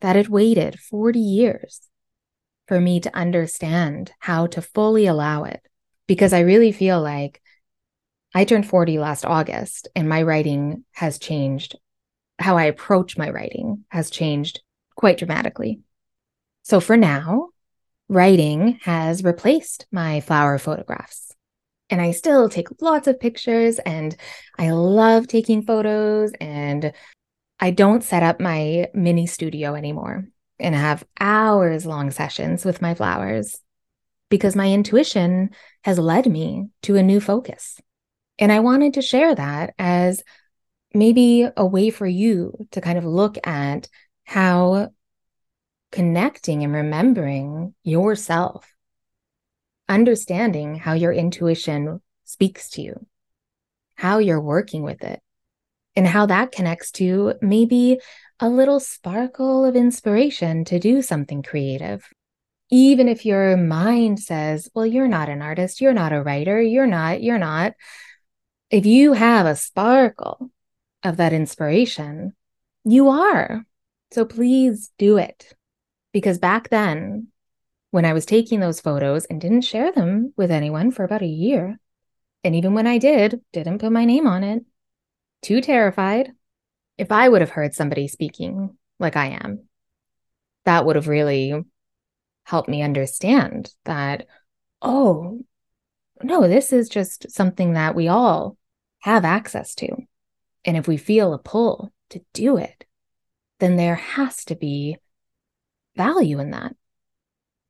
that 0.00 0.16
it 0.16 0.28
waited 0.28 0.78
40 0.78 1.18
years 1.18 1.80
for 2.68 2.80
me 2.80 3.00
to 3.00 3.14
understand 3.14 4.12
how 4.20 4.46
to 4.46 4.62
fully 4.62 5.06
allow 5.06 5.42
it. 5.42 5.60
Because 6.06 6.32
I 6.32 6.40
really 6.40 6.70
feel 6.70 7.02
like 7.02 7.42
I 8.32 8.44
turned 8.44 8.68
40 8.68 8.98
last 8.98 9.24
August 9.24 9.88
and 9.96 10.08
my 10.08 10.22
writing 10.22 10.84
has 10.92 11.18
changed. 11.18 11.76
How 12.38 12.56
I 12.56 12.64
approach 12.64 13.18
my 13.18 13.30
writing 13.30 13.84
has 13.88 14.08
changed 14.08 14.60
quite 14.94 15.18
dramatically. 15.18 15.80
So 16.62 16.78
for 16.78 16.96
now, 16.96 17.48
writing 18.08 18.78
has 18.82 19.24
replaced 19.24 19.86
my 19.90 20.20
flower 20.20 20.58
photographs. 20.58 21.32
And 21.88 22.00
I 22.00 22.10
still 22.10 22.48
take 22.48 22.80
lots 22.80 23.06
of 23.06 23.20
pictures 23.20 23.78
and 23.78 24.16
I 24.58 24.70
love 24.70 25.28
taking 25.28 25.62
photos 25.62 26.32
and 26.40 26.92
I 27.60 27.70
don't 27.70 28.02
set 28.02 28.22
up 28.22 28.40
my 28.40 28.88
mini 28.92 29.26
studio 29.26 29.74
anymore 29.74 30.26
and 30.58 30.74
have 30.74 31.06
hours 31.20 31.86
long 31.86 32.10
sessions 32.10 32.64
with 32.64 32.82
my 32.82 32.94
flowers 32.94 33.58
because 34.30 34.56
my 34.56 34.70
intuition 34.72 35.50
has 35.84 35.98
led 35.98 36.26
me 36.26 36.68
to 36.82 36.96
a 36.96 37.02
new 37.02 37.20
focus. 37.20 37.80
And 38.38 38.50
I 38.50 38.60
wanted 38.60 38.94
to 38.94 39.02
share 39.02 39.34
that 39.34 39.74
as 39.78 40.22
maybe 40.92 41.48
a 41.56 41.64
way 41.64 41.90
for 41.90 42.06
you 42.06 42.66
to 42.72 42.80
kind 42.80 42.98
of 42.98 43.04
look 43.04 43.38
at 43.46 43.88
how 44.24 44.90
connecting 45.96 46.62
and 46.62 46.74
remembering 46.74 47.74
yourself, 47.82 48.70
understanding 49.88 50.74
how 50.74 50.92
your 50.92 51.10
intuition 51.10 52.02
speaks 52.24 52.68
to 52.68 52.82
you, 52.82 53.06
how 53.94 54.18
you're 54.18 54.38
working 54.38 54.82
with 54.82 55.02
it, 55.02 55.22
and 55.96 56.06
how 56.06 56.26
that 56.26 56.52
connects 56.52 56.90
to 56.90 57.32
maybe 57.40 57.98
a 58.38 58.46
little 58.46 58.78
sparkle 58.78 59.64
of 59.64 59.74
inspiration 59.74 60.66
to 60.66 60.78
do 60.78 61.00
something 61.00 61.42
creative. 61.42 62.06
Even 62.70 63.08
if 63.08 63.24
your 63.24 63.56
mind 63.56 64.20
says, 64.20 64.68
well, 64.74 64.84
you're 64.84 65.08
not 65.08 65.30
an 65.30 65.40
artist, 65.40 65.80
you're 65.80 65.94
not 65.94 66.12
a 66.12 66.22
writer, 66.22 66.60
you're 66.60 66.86
not, 66.86 67.22
you're 67.22 67.38
not. 67.38 67.72
If 68.68 68.84
you 68.84 69.14
have 69.14 69.46
a 69.46 69.56
sparkle 69.56 70.50
of 71.02 71.16
that 71.16 71.32
inspiration, 71.32 72.34
you 72.84 73.08
are. 73.08 73.64
So 74.10 74.26
please 74.26 74.92
do 74.98 75.16
it. 75.16 75.55
Because 76.16 76.38
back 76.38 76.70
then, 76.70 77.26
when 77.90 78.06
I 78.06 78.14
was 78.14 78.24
taking 78.24 78.58
those 78.58 78.80
photos 78.80 79.26
and 79.26 79.38
didn't 79.38 79.60
share 79.60 79.92
them 79.92 80.32
with 80.34 80.50
anyone 80.50 80.90
for 80.90 81.04
about 81.04 81.20
a 81.20 81.26
year, 81.26 81.78
and 82.42 82.56
even 82.56 82.72
when 82.72 82.86
I 82.86 82.96
did, 82.96 83.42
didn't 83.52 83.80
put 83.80 83.92
my 83.92 84.06
name 84.06 84.26
on 84.26 84.42
it, 84.42 84.64
too 85.42 85.60
terrified. 85.60 86.32
If 86.96 87.12
I 87.12 87.28
would 87.28 87.42
have 87.42 87.50
heard 87.50 87.74
somebody 87.74 88.08
speaking 88.08 88.78
like 88.98 89.14
I 89.14 89.38
am, 89.42 89.64
that 90.64 90.86
would 90.86 90.96
have 90.96 91.06
really 91.06 91.52
helped 92.44 92.70
me 92.70 92.80
understand 92.80 93.74
that, 93.84 94.26
oh, 94.80 95.44
no, 96.22 96.48
this 96.48 96.72
is 96.72 96.88
just 96.88 97.30
something 97.30 97.74
that 97.74 97.94
we 97.94 98.08
all 98.08 98.56
have 99.00 99.26
access 99.26 99.74
to. 99.74 99.94
And 100.64 100.78
if 100.78 100.88
we 100.88 100.96
feel 100.96 101.34
a 101.34 101.38
pull 101.38 101.92
to 102.08 102.24
do 102.32 102.56
it, 102.56 102.86
then 103.60 103.76
there 103.76 103.96
has 103.96 104.46
to 104.46 104.54
be 104.54 104.96
value 105.96 106.38
in 106.38 106.50
that, 106.50 106.74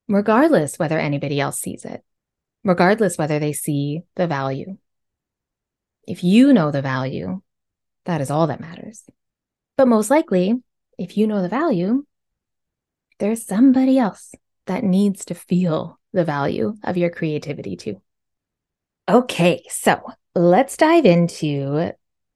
regardless 0.09 0.79
whether 0.79 0.99
anybody 0.99 1.41
else 1.41 1.61
sees 1.61 1.85
it, 1.85 2.03
regardless 2.65 3.17
whether 3.17 3.39
they 3.39 3.53
see 3.53 4.03
the 4.17 4.27
value. 4.27 4.77
If 6.07 6.23
you 6.23 6.53
know 6.53 6.71
the 6.71 6.83
value, 6.83 7.43
that 8.05 8.21
is 8.21 8.31
all 8.31 8.47
that 8.47 8.61
matters. 8.61 9.03
But 9.77 9.89
most 9.89 10.11
likely, 10.11 10.55
if 10.99 11.17
you 11.17 11.27
know 11.27 11.43
the 11.43 11.49
value, 11.49 12.05
there's 13.19 13.45
somebody 13.45 13.99
else 13.99 14.35
that 14.67 14.85
needs 14.85 15.25
to 15.27 15.35
feel 15.35 15.99
the 16.13 16.25
value 16.25 16.77
of 16.83 16.97
your 16.97 17.11
creativity 17.11 17.77
too. 17.77 18.01
Okay, 19.09 19.63
so 19.69 20.03
let's 20.35 20.77
dive 20.77 21.07
into 21.07 21.93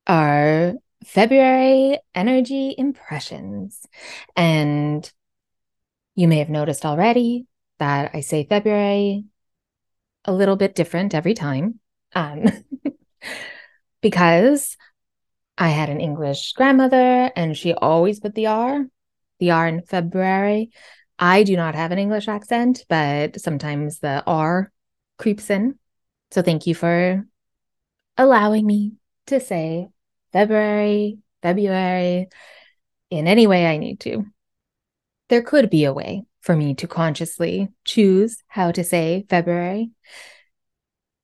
our 0.07 0.75
February 1.05 1.99
energy 2.15 2.75
impressions. 2.77 3.87
And 4.37 5.11
you 6.21 6.29
may 6.29 6.37
have 6.37 6.51
noticed 6.51 6.85
already 6.85 7.47
that 7.79 8.11
I 8.13 8.21
say 8.21 8.45
February 8.45 9.25
a 10.27 10.33
little 10.35 10.57
bit 10.57 10.75
different 10.75 11.15
every 11.15 11.33
time. 11.33 11.81
Um, 12.15 12.45
because 14.03 14.77
I 15.57 15.69
had 15.69 15.89
an 15.89 15.99
English 15.99 16.53
grandmother 16.53 17.31
and 17.35 17.57
she 17.57 17.73
always 17.73 18.21
put 18.21 18.35
the 18.35 18.49
R, 18.49 18.85
the 19.39 19.53
R 19.53 19.67
in 19.67 19.81
February. 19.81 20.73
I 21.19 21.43
do 21.43 21.57
not 21.57 21.75
have 21.75 21.91
an 21.91 21.99
English 21.99 22.29
accent, 22.29 22.85
but 22.91 23.41
sometimes 23.41 24.01
the 24.01 24.23
R 24.27 24.71
creeps 25.17 25.49
in. 25.49 25.79
So 26.33 26.43
thank 26.43 26.67
you 26.67 26.75
for 26.75 27.27
allowing 28.19 28.67
me 28.67 28.93
to 29.29 29.41
say 29.41 29.89
February, 30.35 31.17
February, 31.41 32.29
in 33.09 33.27
any 33.27 33.47
way 33.47 33.67
I 33.67 33.79
need 33.79 34.01
to. 34.01 34.27
There 35.31 35.43
could 35.43 35.71
be 35.71 35.85
a 35.85 35.93
way 35.93 36.25
for 36.41 36.57
me 36.57 36.75
to 36.75 36.89
consciously 36.89 37.69
choose 37.85 38.43
how 38.49 38.73
to 38.73 38.83
say 38.83 39.27
February, 39.31 39.93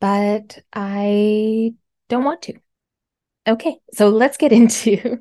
but 0.01 0.61
I 0.73 1.75
don't 2.09 2.23
want 2.23 2.43
to. 2.43 2.55
Okay, 3.49 3.79
so 3.93 4.09
let's 4.09 4.37
get 4.37 4.53
into 4.61 5.21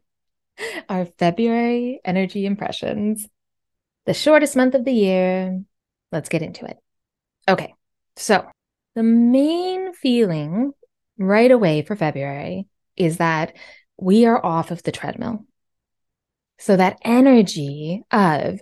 our 0.88 1.05
February 1.17 1.99
energy 2.05 2.45
impressions. 2.45 3.27
The 4.05 4.13
shortest 4.13 4.55
month 4.55 4.75
of 4.75 4.86
the 4.86 4.93
year. 4.93 5.63
Let's 6.12 6.29
get 6.29 6.43
into 6.43 6.65
it. 6.65 6.77
Okay, 7.49 7.73
so 8.15 8.45
the 8.93 9.01
main 9.01 9.93
feeling 9.93 10.73
right 11.17 11.49
away 11.49 11.81
for 11.81 11.95
February 11.95 12.67
is 12.95 13.17
that 13.17 13.55
we 13.97 14.27
are 14.27 14.45
off 14.45 14.69
of 14.69 14.83
the 14.83 14.91
treadmill. 14.91 15.43
So 16.57 16.75
that 16.75 16.99
energy 17.03 18.03
of 18.11 18.61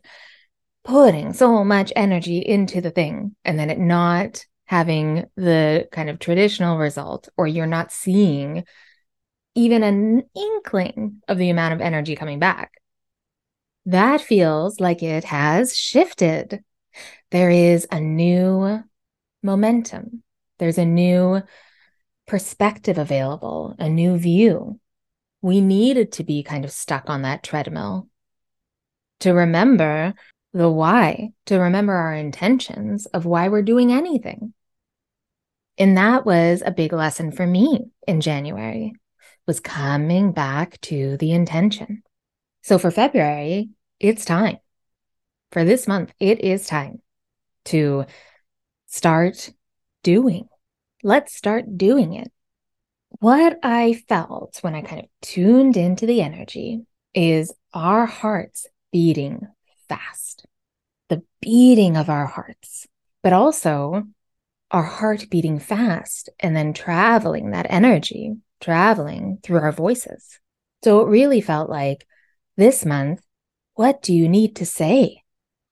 putting 0.84 1.34
so 1.34 1.64
much 1.64 1.94
energy 1.96 2.40
into 2.40 2.82
the 2.82 2.92
thing 2.92 3.36
and 3.46 3.58
then 3.58 3.70
it 3.70 3.80
not 3.80 4.46
having 4.66 5.26
the 5.36 5.88
kind 5.92 6.10
of 6.10 6.20
traditional 6.20 6.78
result, 6.78 7.30
or 7.38 7.48
you're 7.48 7.66
not 7.66 7.92
seeing 7.92 8.66
even 9.56 9.84
an 9.84 10.24
inkling 10.36 11.22
of 11.28 11.38
the 11.38 11.50
amount 11.50 11.74
of 11.74 11.82
energy 11.82 12.16
coming 12.16 12.40
back. 12.40 12.72
That 13.86 14.22
feels 14.22 14.80
like 14.80 15.04
it 15.04 15.26
has 15.26 15.78
shifted. 15.78 16.64
There 17.32 17.50
is 17.50 17.88
a 17.92 18.00
new 18.00 18.84
momentum. 19.44 20.24
There's 20.58 20.78
a 20.78 20.86
new 20.86 21.42
perspective 22.26 22.98
available, 22.98 23.76
a 23.78 23.90
new 23.90 24.18
view. 24.18 24.80
We 25.44 25.62
needed 25.62 26.14
to 26.14 26.24
be 26.24 26.42
kind 26.42 26.66
of 26.66 26.72
stuck 26.72 27.08
on 27.10 27.22
that 27.22 27.44
treadmill 27.44 28.08
to 29.20 29.34
remember 29.34 30.16
the 30.54 30.70
why, 30.70 31.34
to 31.46 31.60
remember 31.60 31.94
our 31.94 32.16
intentions 32.16 33.06
of 33.06 33.26
why 33.26 33.50
we're 33.50 33.62
doing 33.62 33.92
anything. 33.92 34.56
And 35.78 35.98
that 35.98 36.26
was 36.26 36.64
a 36.66 36.72
big 36.72 36.94
lesson 36.94 37.32
for 37.32 37.46
me 37.46 37.92
in 38.08 38.22
January 38.22 38.94
was 39.46 39.60
coming 39.60 40.32
back 40.32 40.82
to 40.82 41.18
the 41.18 41.32
intention. 41.32 42.02
So 42.62 42.80
for 42.80 42.90
February, 42.90 43.70
it's 44.00 44.26
time. 44.26 44.58
For 45.52 45.64
this 45.64 45.88
month, 45.88 46.12
it 46.20 46.40
is 46.42 46.66
time 46.66 47.02
to 47.66 48.06
start 48.88 49.52
doing 50.02 50.48
let's 51.04 51.36
start 51.36 51.78
doing 51.78 52.14
it. 52.14 52.32
What 53.24 53.58
I 53.64 53.94
felt 54.10 54.58
when 54.64 54.76
I 54.76 54.82
kind 54.82 55.00
of 55.04 55.08
tuned 55.22 55.78
into 55.78 56.06
the 56.06 56.22
energy 56.22 56.82
is 57.14 57.54
our 57.74 58.06
hearts 58.06 58.68
beating 58.92 59.48
fast, 59.88 60.46
the 61.08 61.24
beating 61.40 61.96
of 61.96 62.10
our 62.10 62.26
hearts, 62.26 62.86
but 63.22 63.32
also 63.32 64.04
our 64.72 64.84
heart 64.84 65.28
beating 65.30 65.58
fast 65.60 66.32
and 66.38 66.54
then 66.54 66.74
traveling 66.74 67.52
that 67.52 67.68
energy, 67.70 68.34
traveling 68.60 69.40
through 69.42 69.60
our 69.60 69.72
voices. 69.72 70.42
So 70.84 71.00
it 71.00 71.08
really 71.08 71.40
felt 71.40 71.70
like 71.70 72.06
this 72.58 72.86
month, 72.86 73.22
what 73.76 74.02
do 74.02 74.14
you 74.14 74.28
need 74.28 74.58
to 74.58 74.66
say? 74.66 75.24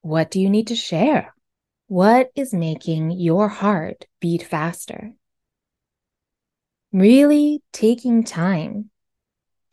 What 0.04 0.32
do 0.32 0.40
you 0.40 0.50
need 0.50 0.68
to 0.68 0.76
share? 0.78 1.34
What 1.88 2.32
is 2.34 2.54
making 2.54 3.12
your 3.12 3.50
heart 3.50 4.06
beat 4.22 4.42
faster? 4.42 5.12
Really 6.91 7.62
taking 7.71 8.23
time 8.23 8.89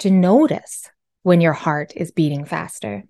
to 0.00 0.10
notice 0.10 0.90
when 1.22 1.40
your 1.40 1.52
heart 1.52 1.92
is 1.96 2.12
beating 2.12 2.44
faster, 2.44 3.04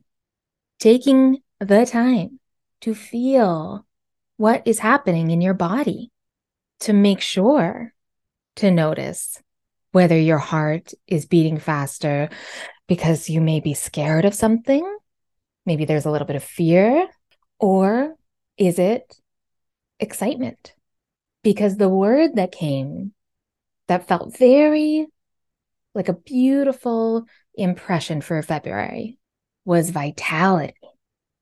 taking 0.79 1.39
the 1.61 1.85
time 1.85 2.41
to 2.81 2.95
feel 2.95 3.87
what 4.37 4.63
is 4.67 4.79
happening 4.79 5.31
in 5.31 5.41
your 5.41 5.55
body, 5.55 6.11
to 6.81 6.93
make 6.93 7.21
sure 7.21 7.93
to 8.57 8.71
notice 8.71 9.43
whether 9.93 10.19
your 10.19 10.39
heart 10.39 10.93
is 11.07 11.27
beating 11.27 11.59
faster 11.59 12.29
because 12.87 13.29
you 13.29 13.41
may 13.41 13.61
be 13.61 13.75
scared 13.75 14.25
of 14.25 14.35
something, 14.35 14.85
maybe 15.67 15.85
there's 15.85 16.07
a 16.07 16.11
little 16.11 16.27
bit 16.27 16.37
of 16.37 16.43
fear, 16.43 17.07
or 17.59 18.15
is 18.57 18.79
it 18.79 19.15
excitement? 20.01 20.75
Because 21.43 21.77
the 21.77 21.89
word 21.89 22.37
that 22.37 22.53
came 22.53 23.13
that 23.89 24.07
felt 24.07 24.37
very 24.39 25.07
like 25.95 26.09
a 26.09 26.15
beautiful 26.15 27.25
impression 27.55 28.21
for 28.21 28.41
February 28.43 29.19
was 29.65 29.91
vitality. 29.91 30.75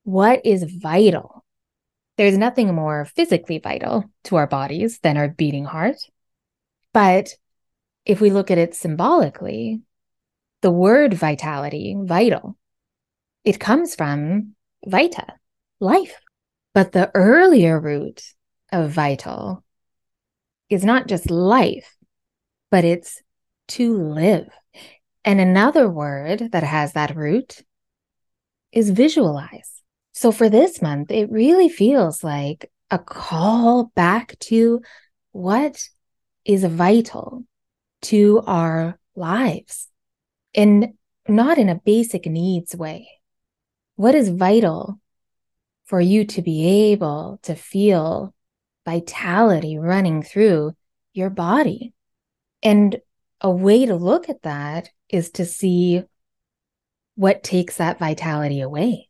What 0.05 0.47
is 0.47 0.65
vital? 0.65 1.45
There's 2.17 2.39
nothing 2.39 2.75
more 2.75 3.05
physically 3.05 3.59
vital 3.59 4.05
to 4.25 4.37
our 4.37 4.47
bodies 4.47 5.01
than 5.01 5.17
our 5.17 5.29
beating 5.29 5.67
heart. 5.67 5.97
But 6.95 7.35
if 8.07 8.21
we 8.21 8.31
look 8.31 8.51
at 8.51 8.59
it 8.59 8.75
symbolically, 8.75 9.83
the 10.63 10.71
word 10.71 11.13
vitality, 11.13 11.95
vital, 11.99 12.57
it 13.45 13.61
comes 13.61 13.95
from 13.95 14.55
vita, 14.87 15.27
life. 15.81 16.19
But 16.73 16.93
the 16.93 17.11
earlier 17.15 17.79
root 17.79 18.23
of 18.73 18.91
vital 18.91 19.65
is 20.71 20.85
not 20.85 21.09
just 21.09 21.31
life, 21.31 21.96
but 22.71 22.85
it's 22.85 23.23
to 23.69 23.97
live. 23.97 24.49
And 25.25 25.41
another 25.41 25.89
word 25.91 26.51
that 26.53 26.63
has 26.63 26.93
that 26.93 27.17
root 27.17 27.63
is 28.73 28.91
visualize. 28.91 29.83
So 30.13 30.33
for 30.33 30.49
this 30.49 30.81
month, 30.81 31.11
it 31.11 31.31
really 31.31 31.69
feels 31.69 32.23
like 32.23 32.71
a 32.91 32.99
call 32.99 33.91
back 33.95 34.39
to 34.41 34.81
what 35.33 35.89
is 36.45 36.65
vital 36.65 37.45
to 38.03 38.43
our 38.47 38.99
lives 39.17 39.89
and 40.55 40.95
not 41.29 41.59
in 41.59 41.69
a 41.69 41.81
basic 41.85 42.27
needs 42.27 42.77
way. 42.77 43.09
What 43.97 44.15
is 44.15 44.29
vital 44.29 45.01
for 45.87 46.01
you 46.01 46.25
to 46.25 46.43
be 46.43 46.93
able 46.93 47.41
to 47.43 47.55
feel 47.55 48.35
vitality 48.85 49.79
running 49.79 50.23
through 50.23 50.77
your 51.13 51.31
body? 51.31 51.95
And 52.63 53.01
a 53.41 53.51
way 53.51 53.87
to 53.87 53.95
look 53.95 54.29
at 54.29 54.43
that 54.43 54.89
is 55.09 55.31
to 55.33 55.45
see 55.45 56.03
what 57.15 57.43
takes 57.43 57.77
that 57.77 57.99
vitality 57.99 58.61
away. 58.61 59.09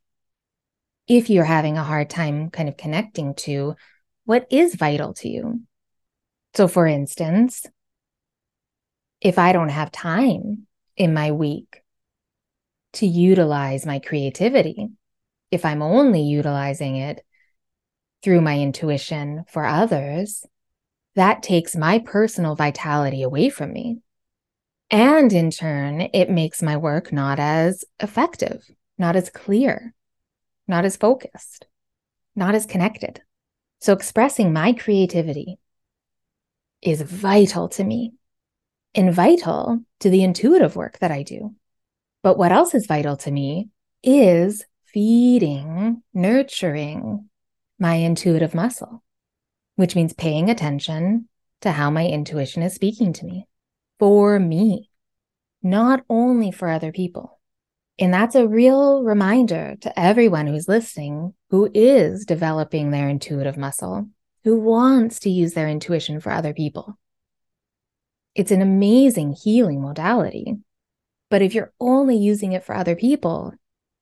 If 1.08 1.30
you're 1.30 1.44
having 1.44 1.78
a 1.78 1.84
hard 1.84 2.10
time 2.10 2.50
kind 2.50 2.68
of 2.68 2.76
connecting 2.76 3.34
to 3.34 3.76
what 4.24 4.46
is 4.50 4.74
vital 4.74 5.14
to 5.14 5.28
you. 5.28 5.60
So, 6.54 6.68
for 6.68 6.86
instance, 6.86 7.64
if 9.20 9.38
I 9.38 9.52
don't 9.52 9.68
have 9.68 9.92
time 9.92 10.66
in 10.96 11.14
my 11.14 11.32
week 11.32 11.82
to 12.94 13.06
utilize 13.06 13.86
my 13.86 13.98
creativity, 13.98 14.88
if 15.50 15.64
I'm 15.64 15.82
only 15.82 16.22
utilizing 16.22 16.96
it 16.96 17.24
through 18.22 18.40
my 18.40 18.58
intuition 18.58 19.44
for 19.48 19.64
others, 19.64 20.44
that 21.16 21.42
takes 21.42 21.74
my 21.74 21.98
personal 21.98 22.54
vitality 22.54 23.22
away 23.22 23.48
from 23.48 23.72
me. 23.72 23.98
And 24.90 25.32
in 25.32 25.50
turn, 25.50 26.08
it 26.12 26.30
makes 26.30 26.62
my 26.62 26.76
work 26.76 27.12
not 27.12 27.40
as 27.40 27.84
effective, 27.98 28.64
not 28.98 29.16
as 29.16 29.30
clear, 29.30 29.94
not 30.68 30.84
as 30.84 30.96
focused, 30.96 31.66
not 32.36 32.54
as 32.54 32.66
connected. 32.66 33.22
So, 33.80 33.92
expressing 33.92 34.52
my 34.52 34.72
creativity 34.72 35.58
is 36.82 37.02
vital 37.02 37.68
to 37.70 37.84
me 37.84 38.12
and 38.94 39.12
vital 39.12 39.80
to 40.00 40.10
the 40.10 40.22
intuitive 40.22 40.76
work 40.76 40.98
that 41.00 41.10
I 41.10 41.22
do. 41.22 41.54
But 42.22 42.38
what 42.38 42.52
else 42.52 42.74
is 42.74 42.86
vital 42.86 43.16
to 43.18 43.30
me 43.30 43.70
is 44.02 44.64
feeding, 44.92 46.02
nurturing 46.14 47.28
my 47.78 47.94
intuitive 47.94 48.54
muscle, 48.54 49.02
which 49.76 49.94
means 49.94 50.12
paying 50.12 50.50
attention 50.50 51.28
to 51.60 51.72
how 51.72 51.90
my 51.90 52.06
intuition 52.06 52.62
is 52.62 52.74
speaking 52.74 53.12
to 53.14 53.24
me 53.24 53.46
for 53.98 54.38
me, 54.38 54.90
not 55.62 56.04
only 56.08 56.50
for 56.50 56.68
other 56.68 56.92
people. 56.92 57.40
And 57.98 58.12
that's 58.12 58.34
a 58.34 58.46
real 58.46 59.02
reminder 59.02 59.76
to 59.80 59.98
everyone 59.98 60.46
who's 60.46 60.68
listening 60.68 61.34
who 61.50 61.70
is 61.72 62.26
developing 62.26 62.90
their 62.90 63.08
intuitive 63.08 63.56
muscle, 63.56 64.08
who 64.44 64.60
wants 64.60 65.20
to 65.20 65.30
use 65.30 65.54
their 65.54 65.68
intuition 65.68 66.20
for 66.20 66.30
other 66.30 66.52
people. 66.52 66.98
It's 68.34 68.50
an 68.50 68.60
amazing 68.60 69.34
healing 69.42 69.80
modality. 69.80 70.56
But 71.30 71.42
if 71.42 71.54
you're 71.54 71.72
only 71.80 72.16
using 72.16 72.52
it 72.52 72.64
for 72.64 72.74
other 72.74 72.94
people, 72.94 73.54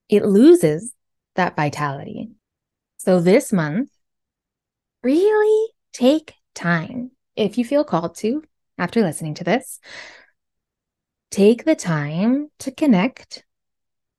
it 0.08 0.24
loses 0.24 0.92
that 1.36 1.56
vitality. 1.56 2.30
So 2.96 3.20
this 3.20 3.52
month, 3.52 3.90
really 5.04 5.70
take 5.92 6.34
time, 6.54 7.10
if 7.36 7.58
you 7.58 7.64
feel 7.64 7.84
called 7.84 8.16
to, 8.16 8.42
after 8.78 9.02
listening 9.02 9.34
to 9.34 9.44
this, 9.44 9.78
take 11.30 11.64
the 11.64 11.76
time 11.76 12.48
to 12.60 12.70
connect 12.70 13.44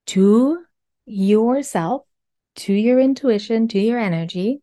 to 0.07 0.63
yourself, 1.05 2.03
to 2.55 2.73
your 2.73 2.99
intuition, 2.99 3.67
to 3.69 3.79
your 3.79 3.99
energy, 3.99 4.61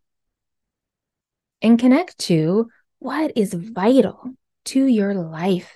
and 1.61 1.78
connect 1.78 2.18
to 2.18 2.68
what 2.98 3.32
is 3.37 3.52
vital 3.52 4.35
to 4.64 4.87
your 4.87 5.14
life. 5.14 5.74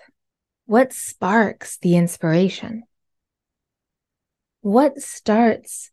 What 0.67 0.93
sparks 0.93 1.79
the 1.79 1.97
inspiration? 1.97 2.85
What 4.61 5.01
starts 5.01 5.91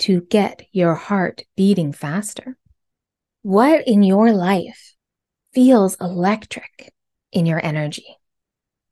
to 0.00 0.22
get 0.22 0.62
your 0.72 0.94
heart 0.94 1.44
beating 1.56 1.92
faster? 1.92 2.56
What 3.42 3.88
in 3.88 4.04
your 4.04 4.32
life 4.32 4.94
feels 5.52 5.96
electric 6.00 6.92
in 7.32 7.44
your 7.44 7.64
energy 7.64 8.06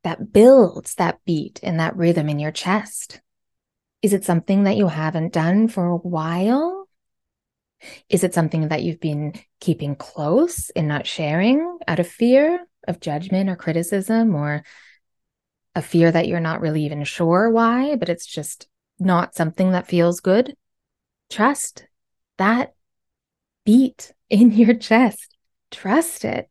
that 0.02 0.32
builds 0.32 0.96
that 0.96 1.20
beat 1.24 1.60
and 1.62 1.78
that 1.78 1.96
rhythm 1.96 2.28
in 2.28 2.40
your 2.40 2.50
chest? 2.50 3.20
Is 4.02 4.12
it 4.12 4.24
something 4.24 4.64
that 4.64 4.76
you 4.76 4.88
haven't 4.88 5.32
done 5.32 5.68
for 5.68 5.86
a 5.86 5.96
while? 5.96 6.88
Is 8.08 8.24
it 8.24 8.34
something 8.34 8.68
that 8.68 8.82
you've 8.82 9.00
been 9.00 9.34
keeping 9.60 9.94
close 9.94 10.70
and 10.70 10.88
not 10.88 11.06
sharing 11.06 11.78
out 11.86 12.00
of 12.00 12.08
fear 12.08 12.66
of 12.88 12.98
judgment 12.98 13.48
or 13.48 13.56
criticism 13.56 14.34
or 14.34 14.64
a 15.76 15.82
fear 15.82 16.10
that 16.10 16.26
you're 16.26 16.40
not 16.40 16.60
really 16.60 16.84
even 16.84 17.04
sure 17.04 17.48
why, 17.50 17.94
but 17.94 18.08
it's 18.08 18.26
just 18.26 18.68
not 18.98 19.36
something 19.36 19.70
that 19.70 19.86
feels 19.86 20.18
good? 20.18 20.56
Trust 21.30 21.86
that 22.36 22.74
beat 23.64 24.12
in 24.30 24.52
your 24.52 24.74
chest. 24.74 25.36
Trust 25.70 26.24
it. 26.24 26.48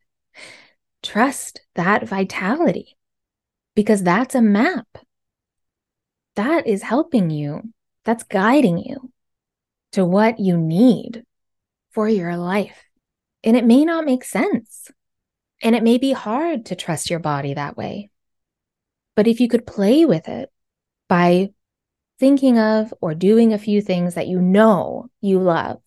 Trust 1.02 1.62
that 1.76 2.08
vitality 2.08 2.98
because 3.74 4.04
that's 4.04 4.36
a 4.36 4.42
map. 4.42 4.88
That 6.36 6.68
is 6.68 6.84
helping 6.84 7.30
you, 7.30 7.74
that's 8.06 8.24
guiding 8.24 8.78
you 8.78 9.12
to 9.94 10.06
what 10.06 10.39
you 10.39 10.58
need 10.58 11.24
for 11.92 12.08
your 12.08 12.38
life. 12.38 12.84
And 13.44 13.58
it 13.58 13.65
may 13.65 13.86
not 13.86 14.06
make 14.06 14.24
sense. 14.24 14.92
And 15.62 15.76
it 15.76 15.84
may 15.84 15.98
be 15.98 16.12
hard 16.12 16.68
to 16.68 16.76
trust 16.76 17.10
your 17.10 17.20
body 17.20 17.54
that 17.54 17.76
way. 17.76 18.10
But 19.15 19.28
if 19.28 19.42
you 19.42 19.50
could 19.50 19.68
play 19.68 20.06
with 20.06 20.30
it 20.30 20.50
by 21.10 21.50
thinking 22.20 22.58
of 22.58 22.94
or 23.02 23.13
doing 23.13 23.52
a 23.54 23.58
few 23.58 23.82
things 23.82 24.15
that 24.15 24.28
you 24.28 24.39
know 24.42 25.08
you 25.20 25.39
love, 25.39 25.82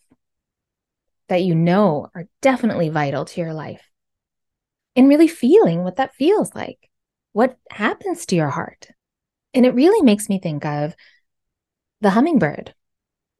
that 1.32 1.44
you 1.44 1.54
know 1.54 2.10
are 2.14 2.26
definitely 2.42 2.90
vital 2.90 3.24
to 3.24 3.40
your 3.40 3.54
life, 3.54 3.80
and 4.94 5.08
really 5.08 5.28
feeling 5.28 5.82
what 5.82 5.96
that 5.96 6.14
feels 6.14 6.54
like. 6.54 6.90
What 7.32 7.56
happens 7.70 8.26
to 8.26 8.36
your 8.36 8.50
heart? 8.50 8.88
And 9.54 9.64
it 9.64 9.74
really 9.74 10.04
makes 10.04 10.28
me 10.28 10.38
think 10.38 10.66
of 10.66 10.94
the 12.02 12.10
hummingbird. 12.10 12.74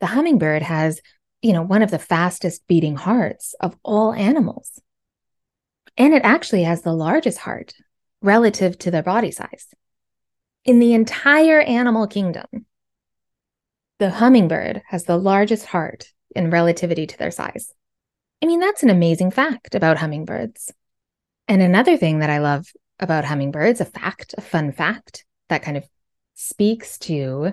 The 0.01 0.07
hummingbird 0.07 0.63
has, 0.63 1.03
you 1.43 1.53
know, 1.53 1.61
one 1.61 1.83
of 1.83 1.91
the 1.91 1.99
fastest 1.99 2.67
beating 2.67 2.97
hearts 2.97 3.55
of 3.61 3.77
all 3.83 4.15
animals. 4.15 4.81
And 5.99 6.15
it 6.15 6.23
actually 6.25 6.63
has 6.63 6.81
the 6.81 6.95
largest 6.95 7.37
heart 7.37 7.75
relative 8.23 8.79
to 8.79 8.91
their 8.91 9.03
body 9.03 9.33
size. 9.33 9.67
In 10.65 10.79
the 10.79 10.95
entire 10.95 11.61
animal 11.61 12.07
kingdom, 12.07 12.47
the 13.99 14.09
hummingbird 14.09 14.81
has 14.89 15.05
the 15.05 15.19
largest 15.19 15.67
heart 15.67 16.09
in 16.35 16.49
relativity 16.49 17.07
to 17.07 17.19
their 17.19 17.31
size. 17.31 17.75
I 18.43 18.47
mean, 18.47 18.59
that's 18.59 18.83
an 18.83 18.91
amazing 18.91 19.31
fact 19.31 19.75
about 19.75 19.99
hummingbirds. 19.99 20.73
And 21.47 21.63
another 21.63 21.97
thing 21.97 22.19
that 22.19 22.31
I 22.31 22.39
love 22.39 22.67
about 22.99 23.25
hummingbirds, 23.25 23.81
a 23.81 23.85
fact, 23.85 24.35
a 24.37 24.41
fun 24.41 24.73
fact 24.73 25.25
that 25.49 25.63
kind 25.63 25.77
of 25.77 25.85
speaks 26.35 26.99
to 26.99 27.53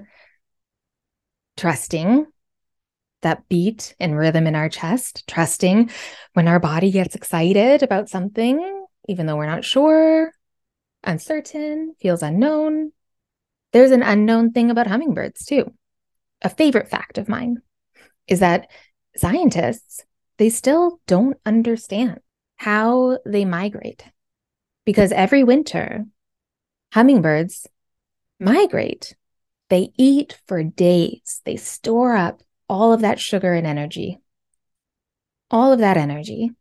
trusting 1.57 2.25
that 3.21 3.47
beat 3.49 3.93
and 3.99 4.17
rhythm 4.17 4.47
in 4.47 4.55
our 4.55 4.69
chest, 4.69 5.27
trusting 5.27 5.91
when 6.33 6.47
our 6.47 6.59
body 6.59 6.89
gets 6.89 7.15
excited 7.15 7.83
about 7.83 8.09
something, 8.09 8.85
even 9.07 9.25
though 9.25 9.35
we're 9.35 9.45
not 9.45 9.65
sure, 9.65 10.31
uncertain, 11.03 11.93
feels 11.99 12.23
unknown. 12.23 12.91
There's 13.73 13.91
an 13.91 14.03
unknown 14.03 14.53
thing 14.53 14.71
about 14.71 14.87
hummingbirds, 14.87 15.45
too. 15.45 15.71
A 16.41 16.49
favorite 16.49 16.89
fact 16.89 17.17
of 17.17 17.29
mine 17.29 17.57
is 18.27 18.39
that 18.39 18.69
scientists, 19.17 20.05
they 20.39 20.49
still 20.49 21.01
don't 21.05 21.37
understand 21.45 22.21
how 22.55 23.19
they 23.25 23.45
migrate. 23.45 24.05
Because 24.85 25.11
every 25.11 25.43
winter, 25.43 26.05
hummingbirds 26.93 27.67
migrate. 28.39 29.15
They 29.69 29.91
eat 29.97 30.39
for 30.47 30.63
days, 30.63 31.41
they 31.45 31.57
store 31.57 32.15
up 32.15 32.41
all 32.67 32.93
of 32.93 33.01
that 33.01 33.19
sugar 33.19 33.53
and 33.53 33.67
energy, 33.67 34.19
all 35.51 35.73
of 35.73 35.79
that 35.79 35.97
energy, 35.97 36.51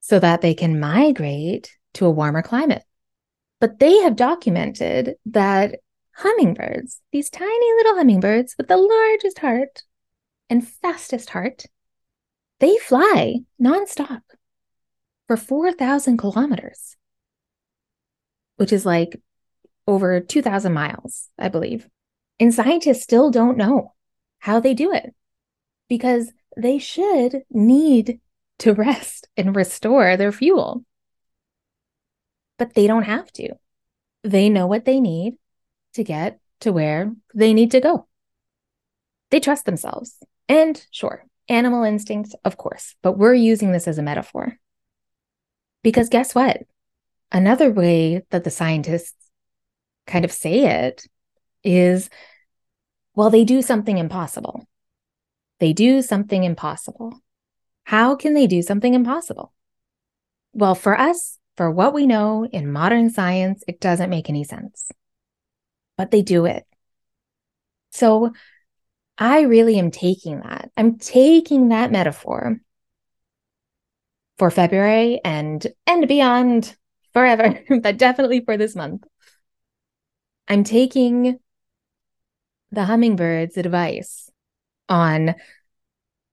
so 0.00 0.18
that 0.18 0.40
they 0.40 0.54
can 0.54 0.80
migrate 0.80 1.76
to 1.94 2.06
a 2.06 2.10
warmer 2.10 2.42
climate. 2.42 2.82
But 3.60 3.78
they 3.78 3.98
have 3.98 4.16
documented 4.16 5.16
that 5.26 5.76
hummingbirds, 6.14 7.00
these 7.12 7.30
tiny 7.30 7.74
little 7.76 7.96
hummingbirds 7.96 8.56
with 8.56 8.68
the 8.68 8.76
largest 8.76 9.38
heart 9.38 9.82
and 10.48 10.66
fastest 10.66 11.30
heart, 11.30 11.66
they 12.60 12.76
fly 12.78 13.40
nonstop 13.60 14.22
for 15.26 15.36
4,000 15.36 16.16
kilometers, 16.18 16.96
which 18.56 18.72
is 18.72 18.86
like 18.86 19.20
over 19.86 20.20
2,000 20.20 20.72
miles, 20.72 21.28
I 21.38 21.48
believe. 21.48 21.88
And 22.38 22.54
scientists 22.54 23.02
still 23.02 23.30
don't 23.30 23.56
know 23.58 23.94
how 24.38 24.60
they 24.60 24.74
do 24.74 24.92
it. 24.92 25.14
because 25.88 26.32
they 26.56 26.78
should 26.78 27.42
need 27.50 28.20
to 28.58 28.74
rest 28.74 29.28
and 29.36 29.56
restore 29.56 30.16
their 30.16 30.32
fuel. 30.32 30.84
But 32.58 32.74
they 32.74 32.86
don't 32.86 33.04
have 33.04 33.32
to. 33.32 33.54
They 34.22 34.48
know 34.48 34.66
what 34.66 34.84
they 34.84 35.00
need 35.00 35.36
to 35.94 36.04
get 36.04 36.40
to 36.60 36.72
where 36.72 37.12
they 37.34 37.52
need 37.54 37.70
to 37.72 37.80
go. 37.80 38.06
They 39.30 39.40
trust 39.40 39.64
themselves. 39.64 40.16
And 40.48 40.84
sure, 40.90 41.24
animal 41.48 41.84
instincts, 41.84 42.34
of 42.44 42.56
course, 42.56 42.94
but 43.02 43.18
we're 43.18 43.34
using 43.34 43.72
this 43.72 43.88
as 43.88 43.98
a 43.98 44.02
metaphor. 44.02 44.58
Because 45.82 46.08
guess 46.08 46.34
what? 46.34 46.62
Another 47.32 47.70
way 47.70 48.22
that 48.30 48.44
the 48.44 48.50
scientists 48.50 49.14
kind 50.06 50.24
of 50.24 50.32
say 50.32 50.86
it 50.86 51.06
is 51.62 52.10
well, 53.14 53.30
they 53.30 53.44
do 53.44 53.60
something 53.60 53.98
impossible. 53.98 54.64
They 55.58 55.72
do 55.72 56.00
something 56.00 56.44
impossible. 56.44 57.20
How 57.84 58.14
can 58.14 58.34
they 58.34 58.46
do 58.46 58.62
something 58.62 58.94
impossible? 58.94 59.52
Well, 60.52 60.74
for 60.74 60.98
us, 60.98 61.38
for 61.56 61.70
what 61.70 61.92
we 61.92 62.06
know 62.06 62.46
in 62.46 62.72
modern 62.72 63.10
science, 63.10 63.62
it 63.68 63.80
doesn't 63.80 64.10
make 64.10 64.30
any 64.30 64.44
sense. 64.44 64.90
But 65.96 66.10
they 66.10 66.22
do 66.22 66.46
it. 66.46 66.64
So 67.90 68.32
I 69.20 69.42
really 69.42 69.78
am 69.78 69.90
taking 69.90 70.40
that. 70.40 70.70
I'm 70.78 70.98
taking 70.98 71.68
that 71.68 71.92
metaphor 71.92 72.58
for 74.38 74.50
February 74.50 75.20
and 75.22 75.64
and 75.86 76.08
beyond 76.08 76.74
forever, 77.12 77.60
but 77.82 77.98
definitely 77.98 78.40
for 78.40 78.56
this 78.56 78.74
month. 78.74 79.04
I'm 80.48 80.64
taking 80.64 81.38
the 82.72 82.84
hummingbird's 82.84 83.58
advice 83.58 84.30
on 84.88 85.34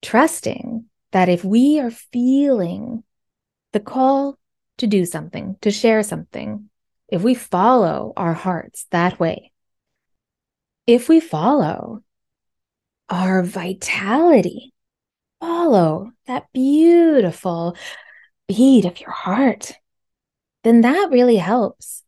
trusting 0.02 0.86
that 1.12 1.28
if 1.28 1.44
we 1.44 1.82
are 1.82 1.92
feeling 1.92 3.04
the 3.74 3.82
call 3.82 4.40
to 4.78 4.88
do 4.88 5.06
something, 5.06 5.58
to 5.62 5.72
share 5.72 6.04
something, 6.04 6.70
if 7.10 7.22
we 7.22 7.34
follow 7.34 8.14
our 8.16 8.34
hearts 8.34 8.86
that 8.92 9.20
way, 9.20 9.52
if 10.86 11.10
we 11.10 11.20
follow 11.20 12.02
our 13.10 13.44
vitality, 13.44 14.74
follow 15.40 16.12
that 16.26 16.52
beautiful 16.54 17.76
beat 18.48 18.86
of 18.86 19.00
your 19.00 19.12
heart, 19.12 19.74
then 20.64 20.82
that 20.82 21.10
really 21.12 21.38
helps 21.38 22.04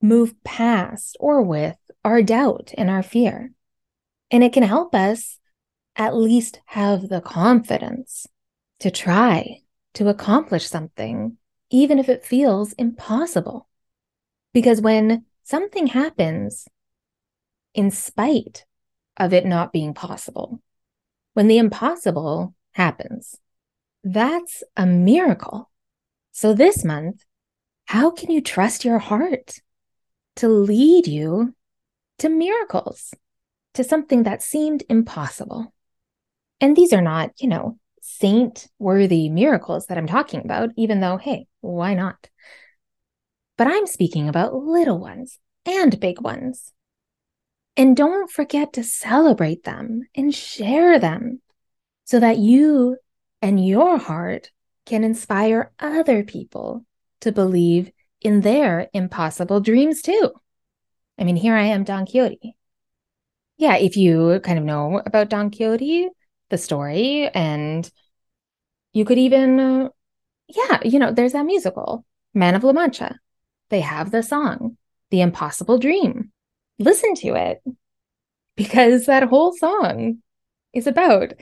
move 0.00 0.34
past 0.44 1.16
or 1.20 1.42
with 1.42 1.76
our 2.04 2.22
doubt 2.22 2.72
and 2.76 2.90
our 2.90 3.02
fear. 3.02 3.52
And 4.30 4.42
it 4.42 4.52
can 4.52 4.62
help 4.62 4.94
us 4.94 5.38
at 5.96 6.16
least 6.16 6.60
have 6.66 7.08
the 7.08 7.20
confidence 7.20 8.26
to 8.80 8.90
try 8.90 9.60
to 9.94 10.08
accomplish 10.08 10.66
something, 10.66 11.36
even 11.70 11.98
if 11.98 12.08
it 12.08 12.24
feels 12.24 12.72
impossible. 12.74 13.68
Because 14.52 14.80
when 14.80 15.24
something 15.44 15.86
happens 15.86 16.66
in 17.74 17.90
spite 17.90 18.64
of 19.16 19.32
it 19.32 19.46
not 19.46 19.72
being 19.72 19.94
possible, 19.94 20.60
when 21.34 21.48
the 21.48 21.58
impossible 21.58 22.54
happens, 22.72 23.36
that's 24.02 24.62
a 24.76 24.86
miracle. 24.86 25.70
So 26.32 26.54
this 26.54 26.84
month, 26.84 27.24
how 27.86 28.10
can 28.10 28.30
you 28.30 28.40
trust 28.40 28.84
your 28.84 28.98
heart 28.98 29.60
to 30.36 30.48
lead 30.48 31.06
you 31.06 31.54
to 32.18 32.28
miracles, 32.28 33.14
to 33.74 33.84
something 33.84 34.24
that 34.24 34.42
seemed 34.42 34.84
impossible? 34.88 35.72
And 36.60 36.76
these 36.76 36.92
are 36.92 37.02
not, 37.02 37.32
you 37.38 37.48
know, 37.48 37.78
saint 38.00 38.68
worthy 38.78 39.28
miracles 39.28 39.86
that 39.86 39.98
I'm 39.98 40.06
talking 40.06 40.40
about, 40.44 40.70
even 40.76 41.00
though, 41.00 41.16
hey, 41.16 41.46
why 41.60 41.94
not? 41.94 42.28
But 43.56 43.68
I'm 43.68 43.86
speaking 43.86 44.28
about 44.28 44.54
little 44.54 44.98
ones 44.98 45.38
and 45.66 45.98
big 45.98 46.20
ones. 46.20 46.72
And 47.76 47.96
don't 47.96 48.30
forget 48.30 48.74
to 48.74 48.84
celebrate 48.84 49.64
them 49.64 50.02
and 50.14 50.34
share 50.34 50.98
them 50.98 51.40
so 52.04 52.20
that 52.20 52.38
you 52.38 52.96
and 53.42 53.64
your 53.64 53.98
heart 53.98 54.50
can 54.86 55.02
inspire 55.02 55.72
other 55.78 56.22
people 56.22 56.84
to 57.20 57.32
believe 57.32 57.90
in 58.20 58.42
their 58.42 58.88
impossible 58.92 59.60
dreams 59.60 60.02
too. 60.02 60.32
I 61.18 61.24
mean, 61.24 61.36
here 61.36 61.54
I 61.54 61.66
am, 61.66 61.84
Don 61.84 62.06
Quixote. 62.06 62.56
Yeah, 63.56 63.76
if 63.76 63.96
you 63.96 64.40
kind 64.40 64.58
of 64.58 64.64
know 64.64 65.00
about 65.04 65.30
Don 65.30 65.50
Quixote, 65.50 66.08
the 66.50 66.58
story, 66.58 67.28
and 67.28 67.88
you 68.92 69.04
could 69.04 69.18
even, 69.18 69.60
uh, 69.60 69.88
yeah, 70.48 70.80
you 70.84 70.98
know, 70.98 71.12
there's 71.12 71.32
that 71.32 71.46
musical, 71.46 72.04
Man 72.34 72.54
of 72.54 72.64
La 72.64 72.72
Mancha. 72.72 73.18
They 73.70 73.80
have 73.80 74.10
the 74.10 74.22
song, 74.22 74.76
The 75.10 75.20
Impossible 75.22 75.78
Dream. 75.78 76.32
Listen 76.78 77.14
to 77.16 77.34
it 77.34 77.62
because 78.56 79.06
that 79.06 79.24
whole 79.24 79.52
song 79.52 80.18
is 80.72 80.86
about 80.86 81.34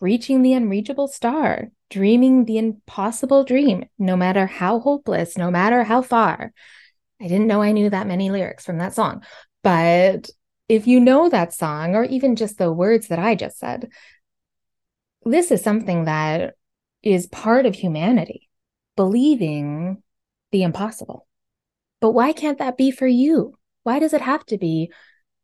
reaching 0.00 0.42
the 0.42 0.54
unreachable 0.54 1.08
star, 1.08 1.70
dreaming 1.90 2.44
the 2.44 2.58
impossible 2.58 3.44
dream, 3.44 3.84
no 3.98 4.16
matter 4.16 4.46
how 4.46 4.78
hopeless, 4.80 5.36
no 5.36 5.50
matter 5.50 5.84
how 5.84 6.02
far. 6.02 6.52
I 7.20 7.26
didn't 7.26 7.48
know 7.48 7.62
I 7.62 7.72
knew 7.72 7.90
that 7.90 8.06
many 8.06 8.30
lyrics 8.30 8.64
from 8.64 8.78
that 8.78 8.94
song. 8.94 9.22
But 9.62 10.30
if 10.68 10.86
you 10.86 11.00
know 11.00 11.28
that 11.28 11.52
song, 11.52 11.94
or 11.94 12.04
even 12.04 12.36
just 12.36 12.58
the 12.58 12.72
words 12.72 13.08
that 13.08 13.18
I 13.18 13.34
just 13.34 13.58
said, 13.58 13.90
this 15.24 15.50
is 15.50 15.62
something 15.62 16.04
that 16.04 16.54
is 17.02 17.26
part 17.26 17.66
of 17.66 17.74
humanity, 17.74 18.48
believing 18.96 20.02
the 20.52 20.62
impossible. 20.62 21.26
But 22.00 22.12
why 22.12 22.32
can't 22.32 22.58
that 22.58 22.76
be 22.76 22.90
for 22.90 23.06
you? 23.06 23.57
Why 23.88 24.00
does 24.00 24.12
it 24.12 24.20
have 24.20 24.44
to 24.48 24.58
be 24.58 24.92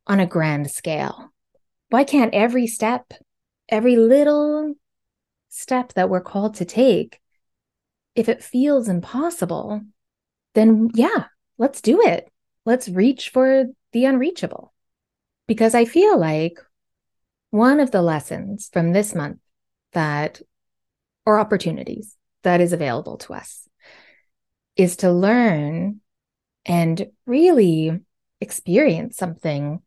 on 0.06 0.20
a 0.20 0.26
grand 0.26 0.70
scale? 0.70 1.32
Why 1.88 2.04
can't 2.04 2.34
every 2.34 2.66
step, 2.66 3.14
every 3.70 3.96
little 3.96 4.74
step 5.48 5.94
that 5.94 6.10
we're 6.10 6.20
called 6.20 6.56
to 6.56 6.66
take, 6.66 7.22
if 8.14 8.28
it 8.28 8.44
feels 8.44 8.86
impossible, 8.86 9.80
then 10.52 10.90
yeah, 10.92 11.24
let's 11.56 11.80
do 11.80 12.02
it. 12.02 12.30
Let's 12.66 12.86
reach 12.86 13.30
for 13.30 13.64
the 13.92 14.04
unreachable. 14.04 14.74
Because 15.46 15.74
I 15.74 15.86
feel 15.86 16.20
like 16.20 16.58
one 17.48 17.80
of 17.80 17.92
the 17.92 18.02
lessons 18.02 18.68
from 18.70 18.92
this 18.92 19.14
month 19.14 19.38
that, 19.92 20.42
or 21.24 21.38
opportunities 21.38 22.14
that 22.42 22.60
is 22.60 22.74
available 22.74 23.16
to 23.16 23.32
us, 23.32 23.66
is 24.76 24.96
to 24.96 25.10
learn 25.10 26.02
and 26.66 27.06
really 27.24 28.02
experience 28.40 29.16
something 29.16 29.80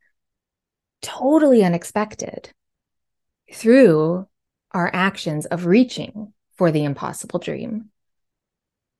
totally 1.01 1.63
unexpected 1.63 2.51
through 3.53 4.27
our 4.71 4.89
actions 4.93 5.45
of 5.45 5.65
reaching 5.65 6.33
for 6.55 6.71
the 6.71 6.83
impossible 6.83 7.39
dream. 7.39 7.89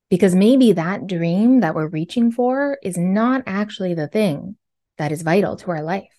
Because 0.10 0.34
maybe 0.34 0.72
that 0.74 1.08
dream 1.08 1.60
that 1.60 1.76
we're 1.76 1.88
reaching 1.88 2.32
for 2.32 2.78
is 2.82 2.98
not 2.98 3.44
actually 3.46 3.94
the 3.94 4.08
thing 4.08 4.56
that 4.98 5.12
is 5.12 5.22
vital 5.22 5.58
to 5.58 5.72
our 5.72 5.84
life. 5.84 6.14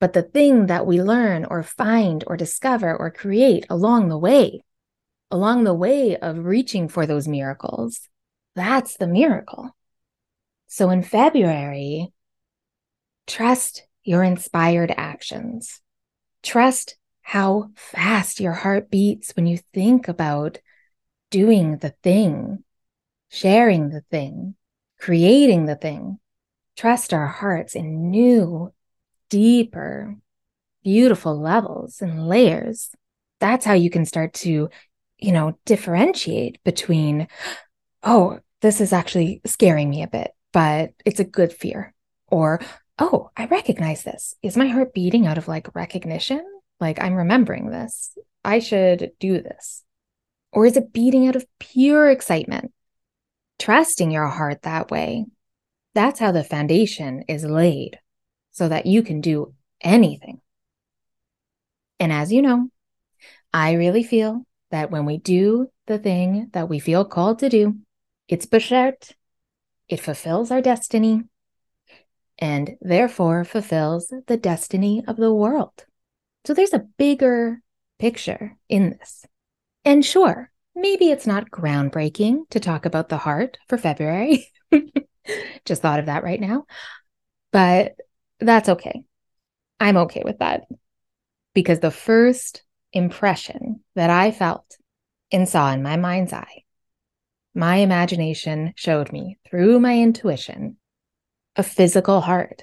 But 0.00 0.12
the 0.12 0.22
thing 0.22 0.66
that 0.66 0.86
we 0.86 1.00
learn 1.00 1.44
or 1.44 1.62
find 1.62 2.24
or 2.26 2.36
discover 2.36 2.94
or 2.94 3.10
create 3.10 3.64
along 3.70 4.08
the 4.08 4.18
way, 4.18 4.64
along 5.30 5.64
the 5.64 5.74
way 5.74 6.16
of 6.16 6.44
reaching 6.44 6.88
for 6.88 7.06
those 7.06 7.28
miracles, 7.28 8.08
that's 8.54 8.96
the 8.96 9.06
miracle. 9.06 9.74
So 10.72 10.88
in 10.88 11.02
February, 11.02 12.14
trust 13.26 13.86
your 14.04 14.22
inspired 14.22 14.90
actions. 14.96 15.82
Trust 16.42 16.96
how 17.20 17.72
fast 17.76 18.40
your 18.40 18.54
heart 18.54 18.90
beats 18.90 19.32
when 19.32 19.46
you 19.46 19.58
think 19.74 20.08
about 20.08 20.56
doing 21.30 21.76
the 21.76 21.90
thing, 22.02 22.64
sharing 23.28 23.90
the 23.90 24.00
thing, 24.10 24.54
creating 24.98 25.66
the 25.66 25.76
thing. 25.76 26.18
Trust 26.74 27.12
our 27.12 27.26
hearts 27.26 27.74
in 27.74 28.10
new, 28.10 28.72
deeper, 29.28 30.16
beautiful 30.82 31.38
levels 31.38 32.00
and 32.00 32.26
layers. 32.26 32.88
That's 33.40 33.66
how 33.66 33.74
you 33.74 33.90
can 33.90 34.06
start 34.06 34.32
to, 34.36 34.70
you 35.18 35.32
know, 35.32 35.58
differentiate 35.66 36.64
between, 36.64 37.28
oh, 38.02 38.38
this 38.62 38.80
is 38.80 38.94
actually 38.94 39.42
scaring 39.44 39.90
me 39.90 40.02
a 40.02 40.08
bit, 40.08 40.30
but 40.52 40.92
it's 41.04 41.20
a 41.20 41.24
good 41.24 41.52
fear. 41.52 41.94
Or, 42.28 42.60
oh, 42.98 43.30
I 43.36 43.46
recognize 43.46 44.02
this. 44.02 44.36
Is 44.42 44.56
my 44.56 44.68
heart 44.68 44.94
beating 44.94 45.26
out 45.26 45.38
of 45.38 45.48
like 45.48 45.74
recognition? 45.74 46.44
Like 46.80 47.02
I'm 47.02 47.14
remembering 47.14 47.70
this. 47.70 48.16
I 48.44 48.58
should 48.58 49.12
do 49.20 49.40
this. 49.40 49.82
Or 50.52 50.66
is 50.66 50.76
it 50.76 50.92
beating 50.92 51.28
out 51.28 51.36
of 51.36 51.46
pure 51.58 52.10
excitement? 52.10 52.72
Trusting 53.58 54.10
your 54.10 54.28
heart 54.28 54.62
that 54.62 54.90
way. 54.90 55.26
That's 55.94 56.20
how 56.20 56.32
the 56.32 56.44
foundation 56.44 57.24
is 57.28 57.44
laid 57.44 57.98
so 58.50 58.68
that 58.68 58.86
you 58.86 59.02
can 59.02 59.20
do 59.20 59.54
anything. 59.80 60.40
And 62.00 62.12
as 62.12 62.32
you 62.32 62.42
know, 62.42 62.68
I 63.52 63.72
really 63.72 64.02
feel 64.02 64.44
that 64.70 64.90
when 64.90 65.04
we 65.04 65.18
do 65.18 65.70
the 65.86 65.98
thing 65.98 66.48
that 66.52 66.68
we 66.68 66.78
feel 66.78 67.04
called 67.04 67.38
to 67.40 67.48
do, 67.48 67.76
it's 68.28 68.46
beschert, 68.46 69.12
it 69.88 70.00
fulfills 70.00 70.50
our 70.50 70.60
destiny, 70.60 71.24
and 72.38 72.76
therefore 72.80 73.44
fulfills 73.44 74.12
the 74.26 74.36
destiny 74.36 75.04
of 75.06 75.16
the 75.16 75.32
world. 75.32 75.84
So 76.44 76.54
there's 76.54 76.74
a 76.74 76.86
bigger 76.98 77.62
picture 77.98 78.56
in 78.68 78.90
this. 78.90 79.24
And 79.84 80.04
sure, 80.04 80.50
maybe 80.74 81.10
it's 81.10 81.26
not 81.26 81.50
groundbreaking 81.50 82.48
to 82.50 82.60
talk 82.60 82.84
about 82.84 83.08
the 83.08 83.18
heart 83.18 83.58
for 83.68 83.78
February. 83.78 84.48
Just 85.64 85.82
thought 85.82 86.00
of 86.00 86.06
that 86.06 86.24
right 86.24 86.40
now. 86.40 86.64
But 87.52 87.94
that's 88.40 88.68
okay. 88.68 89.02
I'm 89.78 89.96
okay 89.98 90.22
with 90.24 90.38
that. 90.38 90.64
Because 91.54 91.80
the 91.80 91.90
first 91.90 92.64
impression 92.92 93.80
that 93.94 94.10
I 94.10 94.30
felt 94.30 94.76
and 95.30 95.48
saw 95.48 95.72
in 95.72 95.82
my 95.82 95.96
mind's 95.96 96.32
eye, 96.32 96.61
my 97.54 97.76
imagination 97.76 98.72
showed 98.76 99.12
me 99.12 99.38
through 99.48 99.78
my 99.80 99.98
intuition 99.98 100.76
a 101.54 101.62
physical 101.62 102.22
heart 102.22 102.62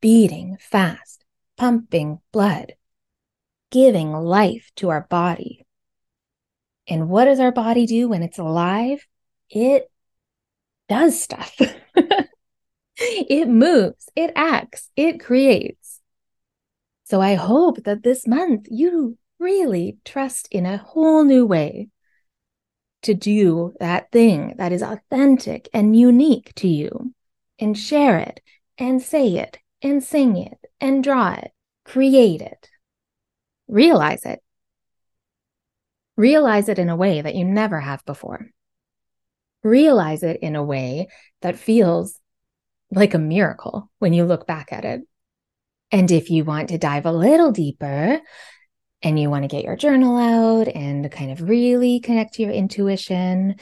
beating 0.00 0.56
fast, 0.58 1.24
pumping 1.56 2.20
blood, 2.32 2.74
giving 3.70 4.12
life 4.12 4.70
to 4.76 4.88
our 4.88 5.06
body. 5.10 5.66
And 6.88 7.08
what 7.08 7.26
does 7.26 7.38
our 7.38 7.52
body 7.52 7.86
do 7.86 8.08
when 8.08 8.22
it's 8.22 8.38
alive? 8.38 9.06
It 9.50 9.90
does 10.88 11.22
stuff. 11.22 11.54
it 12.96 13.48
moves, 13.48 14.08
it 14.16 14.32
acts, 14.34 14.90
it 14.96 15.20
creates. 15.20 16.00
So 17.04 17.20
I 17.20 17.34
hope 17.34 17.84
that 17.84 18.02
this 18.02 18.26
month 18.26 18.66
you 18.70 19.18
really 19.38 19.98
trust 20.04 20.48
in 20.50 20.66
a 20.66 20.78
whole 20.78 21.24
new 21.24 21.46
way 21.46 21.88
to 23.02 23.14
do 23.14 23.74
that 23.80 24.10
thing 24.10 24.54
that 24.58 24.72
is 24.72 24.82
authentic 24.82 25.68
and 25.72 25.98
unique 25.98 26.52
to 26.56 26.68
you 26.68 27.14
and 27.58 27.76
share 27.78 28.18
it 28.18 28.40
and 28.78 29.02
say 29.02 29.36
it 29.36 29.58
and 29.82 30.02
sing 30.02 30.36
it 30.36 30.58
and 30.80 31.02
draw 31.02 31.34
it, 31.34 31.50
create 31.84 32.40
it, 32.40 32.68
realize 33.68 34.24
it. 34.24 34.40
Realize 36.16 36.68
it 36.68 36.78
in 36.78 36.90
a 36.90 36.96
way 36.96 37.22
that 37.22 37.34
you 37.34 37.46
never 37.46 37.80
have 37.80 38.04
before. 38.04 38.50
Realize 39.62 40.22
it 40.22 40.40
in 40.42 40.54
a 40.54 40.62
way 40.62 41.08
that 41.40 41.56
feels 41.56 42.18
like 42.90 43.14
a 43.14 43.18
miracle 43.18 43.90
when 43.98 44.12
you 44.12 44.24
look 44.24 44.46
back 44.46 44.72
at 44.72 44.84
it. 44.84 45.00
And 45.90 46.10
if 46.10 46.30
you 46.30 46.44
want 46.44 46.68
to 46.68 46.78
dive 46.78 47.06
a 47.06 47.12
little 47.12 47.52
deeper 47.52 48.20
and 49.02 49.18
you 49.18 49.30
want 49.30 49.44
to 49.44 49.48
get 49.48 49.64
your 49.64 49.76
journal 49.76 50.16
out 50.16 50.68
and 50.68 51.10
kind 51.10 51.30
of 51.30 51.48
really 51.48 52.00
connect 52.00 52.34
to 52.34 52.42
your 52.42 52.52
intuition, 52.52 53.56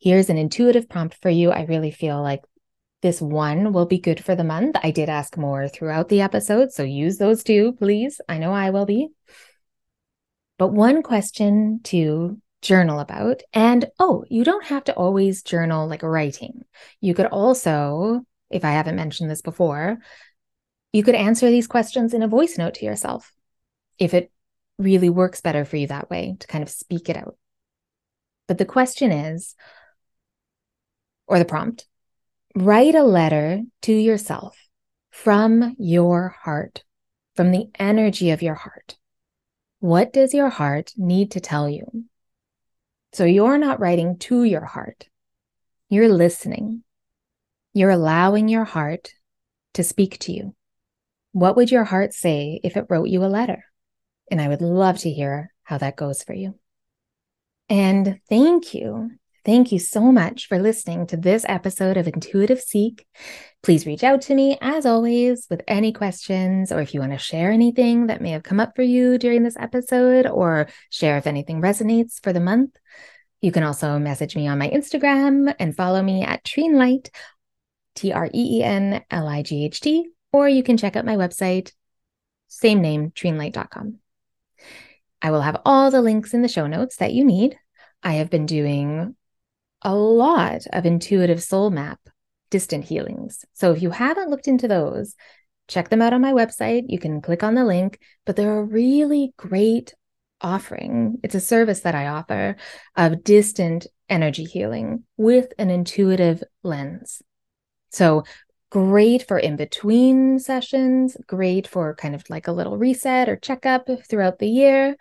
here's 0.00 0.30
an 0.30 0.38
intuitive 0.38 0.88
prompt 0.88 1.16
for 1.20 1.30
you. 1.30 1.50
I 1.50 1.64
really 1.64 1.90
feel 1.90 2.22
like 2.22 2.42
this 3.02 3.20
one 3.20 3.72
will 3.72 3.86
be 3.86 3.98
good 3.98 4.24
for 4.24 4.34
the 4.34 4.44
month. 4.44 4.76
I 4.82 4.90
did 4.90 5.08
ask 5.08 5.36
more 5.36 5.68
throughout 5.68 6.08
the 6.08 6.20
episode, 6.20 6.72
so 6.72 6.82
use 6.82 7.18
those 7.18 7.42
too, 7.42 7.72
please. 7.72 8.20
I 8.28 8.38
know 8.38 8.52
I 8.52 8.70
will 8.70 8.86
be. 8.86 9.08
But 10.58 10.68
one 10.68 11.02
question 11.02 11.80
to 11.84 12.40
journal 12.62 12.98
about. 12.98 13.42
And 13.52 13.86
oh, 13.98 14.24
you 14.30 14.42
don't 14.42 14.64
have 14.64 14.84
to 14.84 14.94
always 14.94 15.42
journal 15.42 15.86
like 15.86 16.02
writing. 16.02 16.62
You 17.00 17.14
could 17.14 17.26
also, 17.26 18.22
if 18.50 18.64
I 18.64 18.70
haven't 18.70 18.96
mentioned 18.96 19.30
this 19.30 19.42
before, 19.42 19.98
you 20.92 21.02
could 21.02 21.14
answer 21.14 21.50
these 21.50 21.66
questions 21.66 22.14
in 22.14 22.22
a 22.22 22.28
voice 22.28 22.56
note 22.56 22.74
to 22.74 22.86
yourself 22.86 23.30
if 23.98 24.14
it 24.14 24.30
really 24.78 25.10
works 25.10 25.40
better 25.40 25.64
for 25.64 25.76
you 25.76 25.86
that 25.86 26.10
way 26.10 26.36
to 26.40 26.46
kind 26.46 26.62
of 26.62 26.70
speak 26.70 27.08
it 27.08 27.16
out. 27.16 27.36
But 28.48 28.58
the 28.58 28.64
question 28.64 29.12
is, 29.12 29.54
or 31.26 31.38
the 31.38 31.44
prompt, 31.44 31.86
write 32.54 32.94
a 32.94 33.02
letter 33.02 33.62
to 33.82 33.92
yourself 33.92 34.58
from 35.10 35.76
your 35.78 36.36
heart, 36.42 36.84
from 37.36 37.50
the 37.50 37.68
energy 37.78 38.30
of 38.30 38.42
your 38.42 38.54
heart. 38.54 38.96
What 39.80 40.12
does 40.12 40.34
your 40.34 40.50
heart 40.50 40.92
need 40.96 41.30
to 41.32 41.40
tell 41.40 41.68
you? 41.68 42.04
So 43.12 43.24
you're 43.24 43.58
not 43.58 43.80
writing 43.80 44.18
to 44.18 44.44
your 44.44 44.64
heart, 44.64 45.08
you're 45.88 46.08
listening. 46.08 46.82
You're 47.76 47.90
allowing 47.90 48.48
your 48.48 48.64
heart 48.64 49.10
to 49.74 49.82
speak 49.82 50.18
to 50.20 50.32
you. 50.32 50.54
What 51.32 51.56
would 51.56 51.72
your 51.72 51.82
heart 51.82 52.14
say 52.14 52.60
if 52.62 52.76
it 52.76 52.86
wrote 52.88 53.08
you 53.08 53.24
a 53.24 53.26
letter? 53.26 53.64
And 54.34 54.40
I 54.40 54.48
would 54.48 54.62
love 54.62 54.98
to 54.98 55.10
hear 55.10 55.52
how 55.62 55.78
that 55.78 55.94
goes 55.94 56.24
for 56.24 56.32
you. 56.32 56.58
And 57.68 58.18
thank 58.28 58.74
you 58.74 59.12
Thank 59.44 59.72
you 59.72 59.78
so 59.78 60.10
much 60.10 60.46
for 60.46 60.58
listening 60.58 61.06
to 61.08 61.18
this 61.18 61.44
episode 61.46 61.98
of 61.98 62.08
Intuitive 62.08 62.60
Seek. 62.60 63.06
Please 63.62 63.84
reach 63.84 64.02
out 64.02 64.22
to 64.22 64.34
me 64.34 64.56
as 64.62 64.86
always 64.86 65.46
with 65.50 65.60
any 65.68 65.92
questions 65.92 66.72
or 66.72 66.80
if 66.80 66.94
you 66.94 67.00
want 67.00 67.12
to 67.12 67.18
share 67.18 67.50
anything 67.50 68.06
that 68.06 68.22
may 68.22 68.30
have 68.30 68.42
come 68.42 68.58
up 68.58 68.74
for 68.74 68.82
you 68.82 69.18
during 69.18 69.42
this 69.42 69.56
episode 69.60 70.26
or 70.26 70.68
share 70.88 71.18
if 71.18 71.26
anything 71.26 71.60
resonates 71.60 72.22
for 72.22 72.32
the 72.32 72.40
month. 72.40 72.74
You 73.42 73.52
can 73.52 73.64
also 73.64 73.98
message 73.98 74.34
me 74.34 74.48
on 74.48 74.58
my 74.58 74.70
Instagram 74.70 75.54
and 75.58 75.76
follow 75.76 76.02
me 76.02 76.22
at 76.22 76.42
Treenlight, 76.42 77.10
T 77.96 78.14
R 78.14 78.30
E 78.32 78.60
E 78.60 78.62
N 78.62 79.04
L 79.10 79.28
I 79.28 79.42
G 79.42 79.66
H 79.66 79.82
T, 79.82 80.08
or 80.32 80.48
you 80.48 80.62
can 80.62 80.78
check 80.78 80.96
out 80.96 81.04
my 81.04 81.16
website, 81.16 81.70
same 82.48 82.80
name, 82.80 83.10
treenlight.com. 83.10 83.98
I 85.24 85.30
will 85.30 85.40
have 85.40 85.62
all 85.64 85.90
the 85.90 86.02
links 86.02 86.34
in 86.34 86.42
the 86.42 86.48
show 86.48 86.66
notes 86.66 86.96
that 86.96 87.14
you 87.14 87.24
need. 87.24 87.58
I 88.02 88.12
have 88.14 88.28
been 88.28 88.44
doing 88.44 89.16
a 89.80 89.94
lot 89.94 90.66
of 90.70 90.84
intuitive 90.84 91.42
soul 91.42 91.70
map 91.70 91.98
distant 92.50 92.84
healings. 92.84 93.42
So 93.54 93.72
if 93.72 93.80
you 93.80 93.90
haven't 93.90 94.28
looked 94.28 94.48
into 94.48 94.68
those, 94.68 95.14
check 95.66 95.88
them 95.88 96.02
out 96.02 96.12
on 96.12 96.20
my 96.20 96.32
website. 96.32 96.84
You 96.88 96.98
can 96.98 97.22
click 97.22 97.42
on 97.42 97.54
the 97.54 97.64
link, 97.64 97.98
but 98.26 98.36
they're 98.36 98.58
a 98.58 98.64
really 98.64 99.32
great 99.38 99.94
offering. 100.42 101.20
It's 101.22 101.34
a 101.34 101.40
service 101.40 101.80
that 101.80 101.94
I 101.94 102.08
offer 102.08 102.56
of 102.94 103.24
distant 103.24 103.86
energy 104.10 104.44
healing 104.44 105.04
with 105.16 105.54
an 105.58 105.70
intuitive 105.70 106.44
lens. 106.62 107.22
So 107.92 108.24
great 108.74 109.24
for 109.28 109.38
in 109.38 109.54
between 109.54 110.36
sessions, 110.40 111.16
great 111.28 111.64
for 111.64 111.94
kind 111.94 112.12
of 112.12 112.28
like 112.28 112.48
a 112.48 112.52
little 112.52 112.76
reset 112.76 113.28
or 113.28 113.36
checkup 113.36 113.88
throughout 114.08 114.40
the 114.40 114.48
year. 114.48 114.96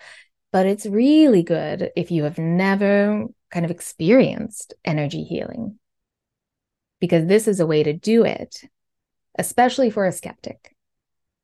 But 0.52 0.68
it's 0.68 0.86
really 0.86 1.42
good 1.42 1.90
if 1.96 2.12
you 2.12 2.24
have 2.26 2.38
never 2.38 3.26
kind 3.50 3.66
of 3.66 3.72
experienced 3.72 4.76
energy 4.86 5.24
healing. 5.24 5.80
Because 7.00 7.26
this 7.26 7.48
is 7.48 7.60
a 7.60 7.66
way 7.66 7.82
to 7.82 7.94
do 7.94 8.24
it, 8.24 8.62
especially 9.40 9.90
for 9.90 10.06
a 10.06 10.12
skeptic, 10.12 10.76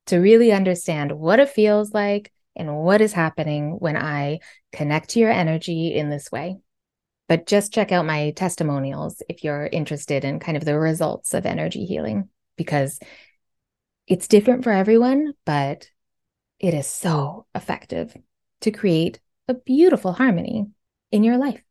to 0.06 0.18
really 0.18 0.52
understand 0.52 1.10
what 1.10 1.40
it 1.40 1.48
feels 1.48 1.92
like 1.92 2.30
and 2.54 2.76
what 2.76 3.00
is 3.00 3.12
happening 3.12 3.72
when 3.80 3.96
I 3.96 4.38
connect 4.70 5.10
to 5.10 5.18
your 5.18 5.32
energy 5.32 5.96
in 5.96 6.10
this 6.10 6.30
way. 6.30 6.58
But 7.30 7.46
just 7.46 7.72
check 7.72 7.92
out 7.92 8.04
my 8.04 8.32
testimonials 8.32 9.22
if 9.28 9.44
you're 9.44 9.64
interested 9.64 10.24
in 10.24 10.40
kind 10.40 10.56
of 10.56 10.64
the 10.64 10.76
results 10.76 11.32
of 11.32 11.46
energy 11.46 11.84
healing, 11.84 12.28
because 12.56 12.98
it's 14.08 14.26
different 14.26 14.64
for 14.64 14.72
everyone, 14.72 15.34
but 15.46 15.88
it 16.58 16.74
is 16.74 16.88
so 16.88 17.46
effective 17.54 18.16
to 18.62 18.72
create 18.72 19.20
a 19.46 19.54
beautiful 19.54 20.12
harmony 20.12 20.66
in 21.12 21.22
your 21.22 21.38
life. 21.38 21.62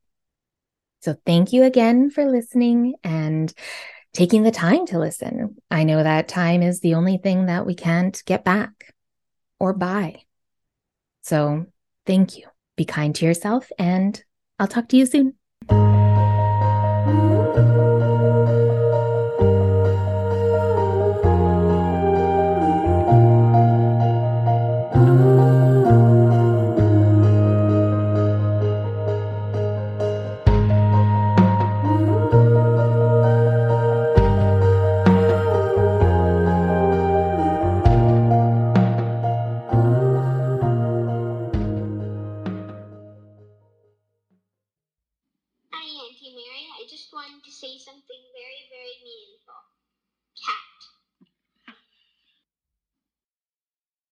So 1.01 1.17
thank 1.25 1.51
you 1.51 1.63
again 1.63 2.09
for 2.09 2.23
listening 2.25 2.95
and 3.03 3.53
taking 4.13 4.43
the 4.43 4.51
time 4.51 4.85
to 4.85 4.97
listen. 4.97 5.57
I 5.69 5.83
know 5.83 6.01
that 6.01 6.29
time 6.29 6.61
is 6.61 6.79
the 6.79 6.93
only 6.93 7.17
thing 7.17 7.47
that 7.47 7.65
we 7.65 7.75
can't 7.75 8.23
get 8.25 8.45
back 8.45 8.93
or 9.59 9.73
buy. 9.73 10.21
So 11.21 11.65
thank 12.05 12.37
you. 12.37 12.47
Be 12.77 12.85
kind 12.85 13.13
to 13.15 13.25
yourself, 13.25 13.69
and 13.77 14.23
I'll 14.57 14.65
talk 14.65 14.87
to 14.87 14.97
you 14.97 15.05
soon. 15.05 15.33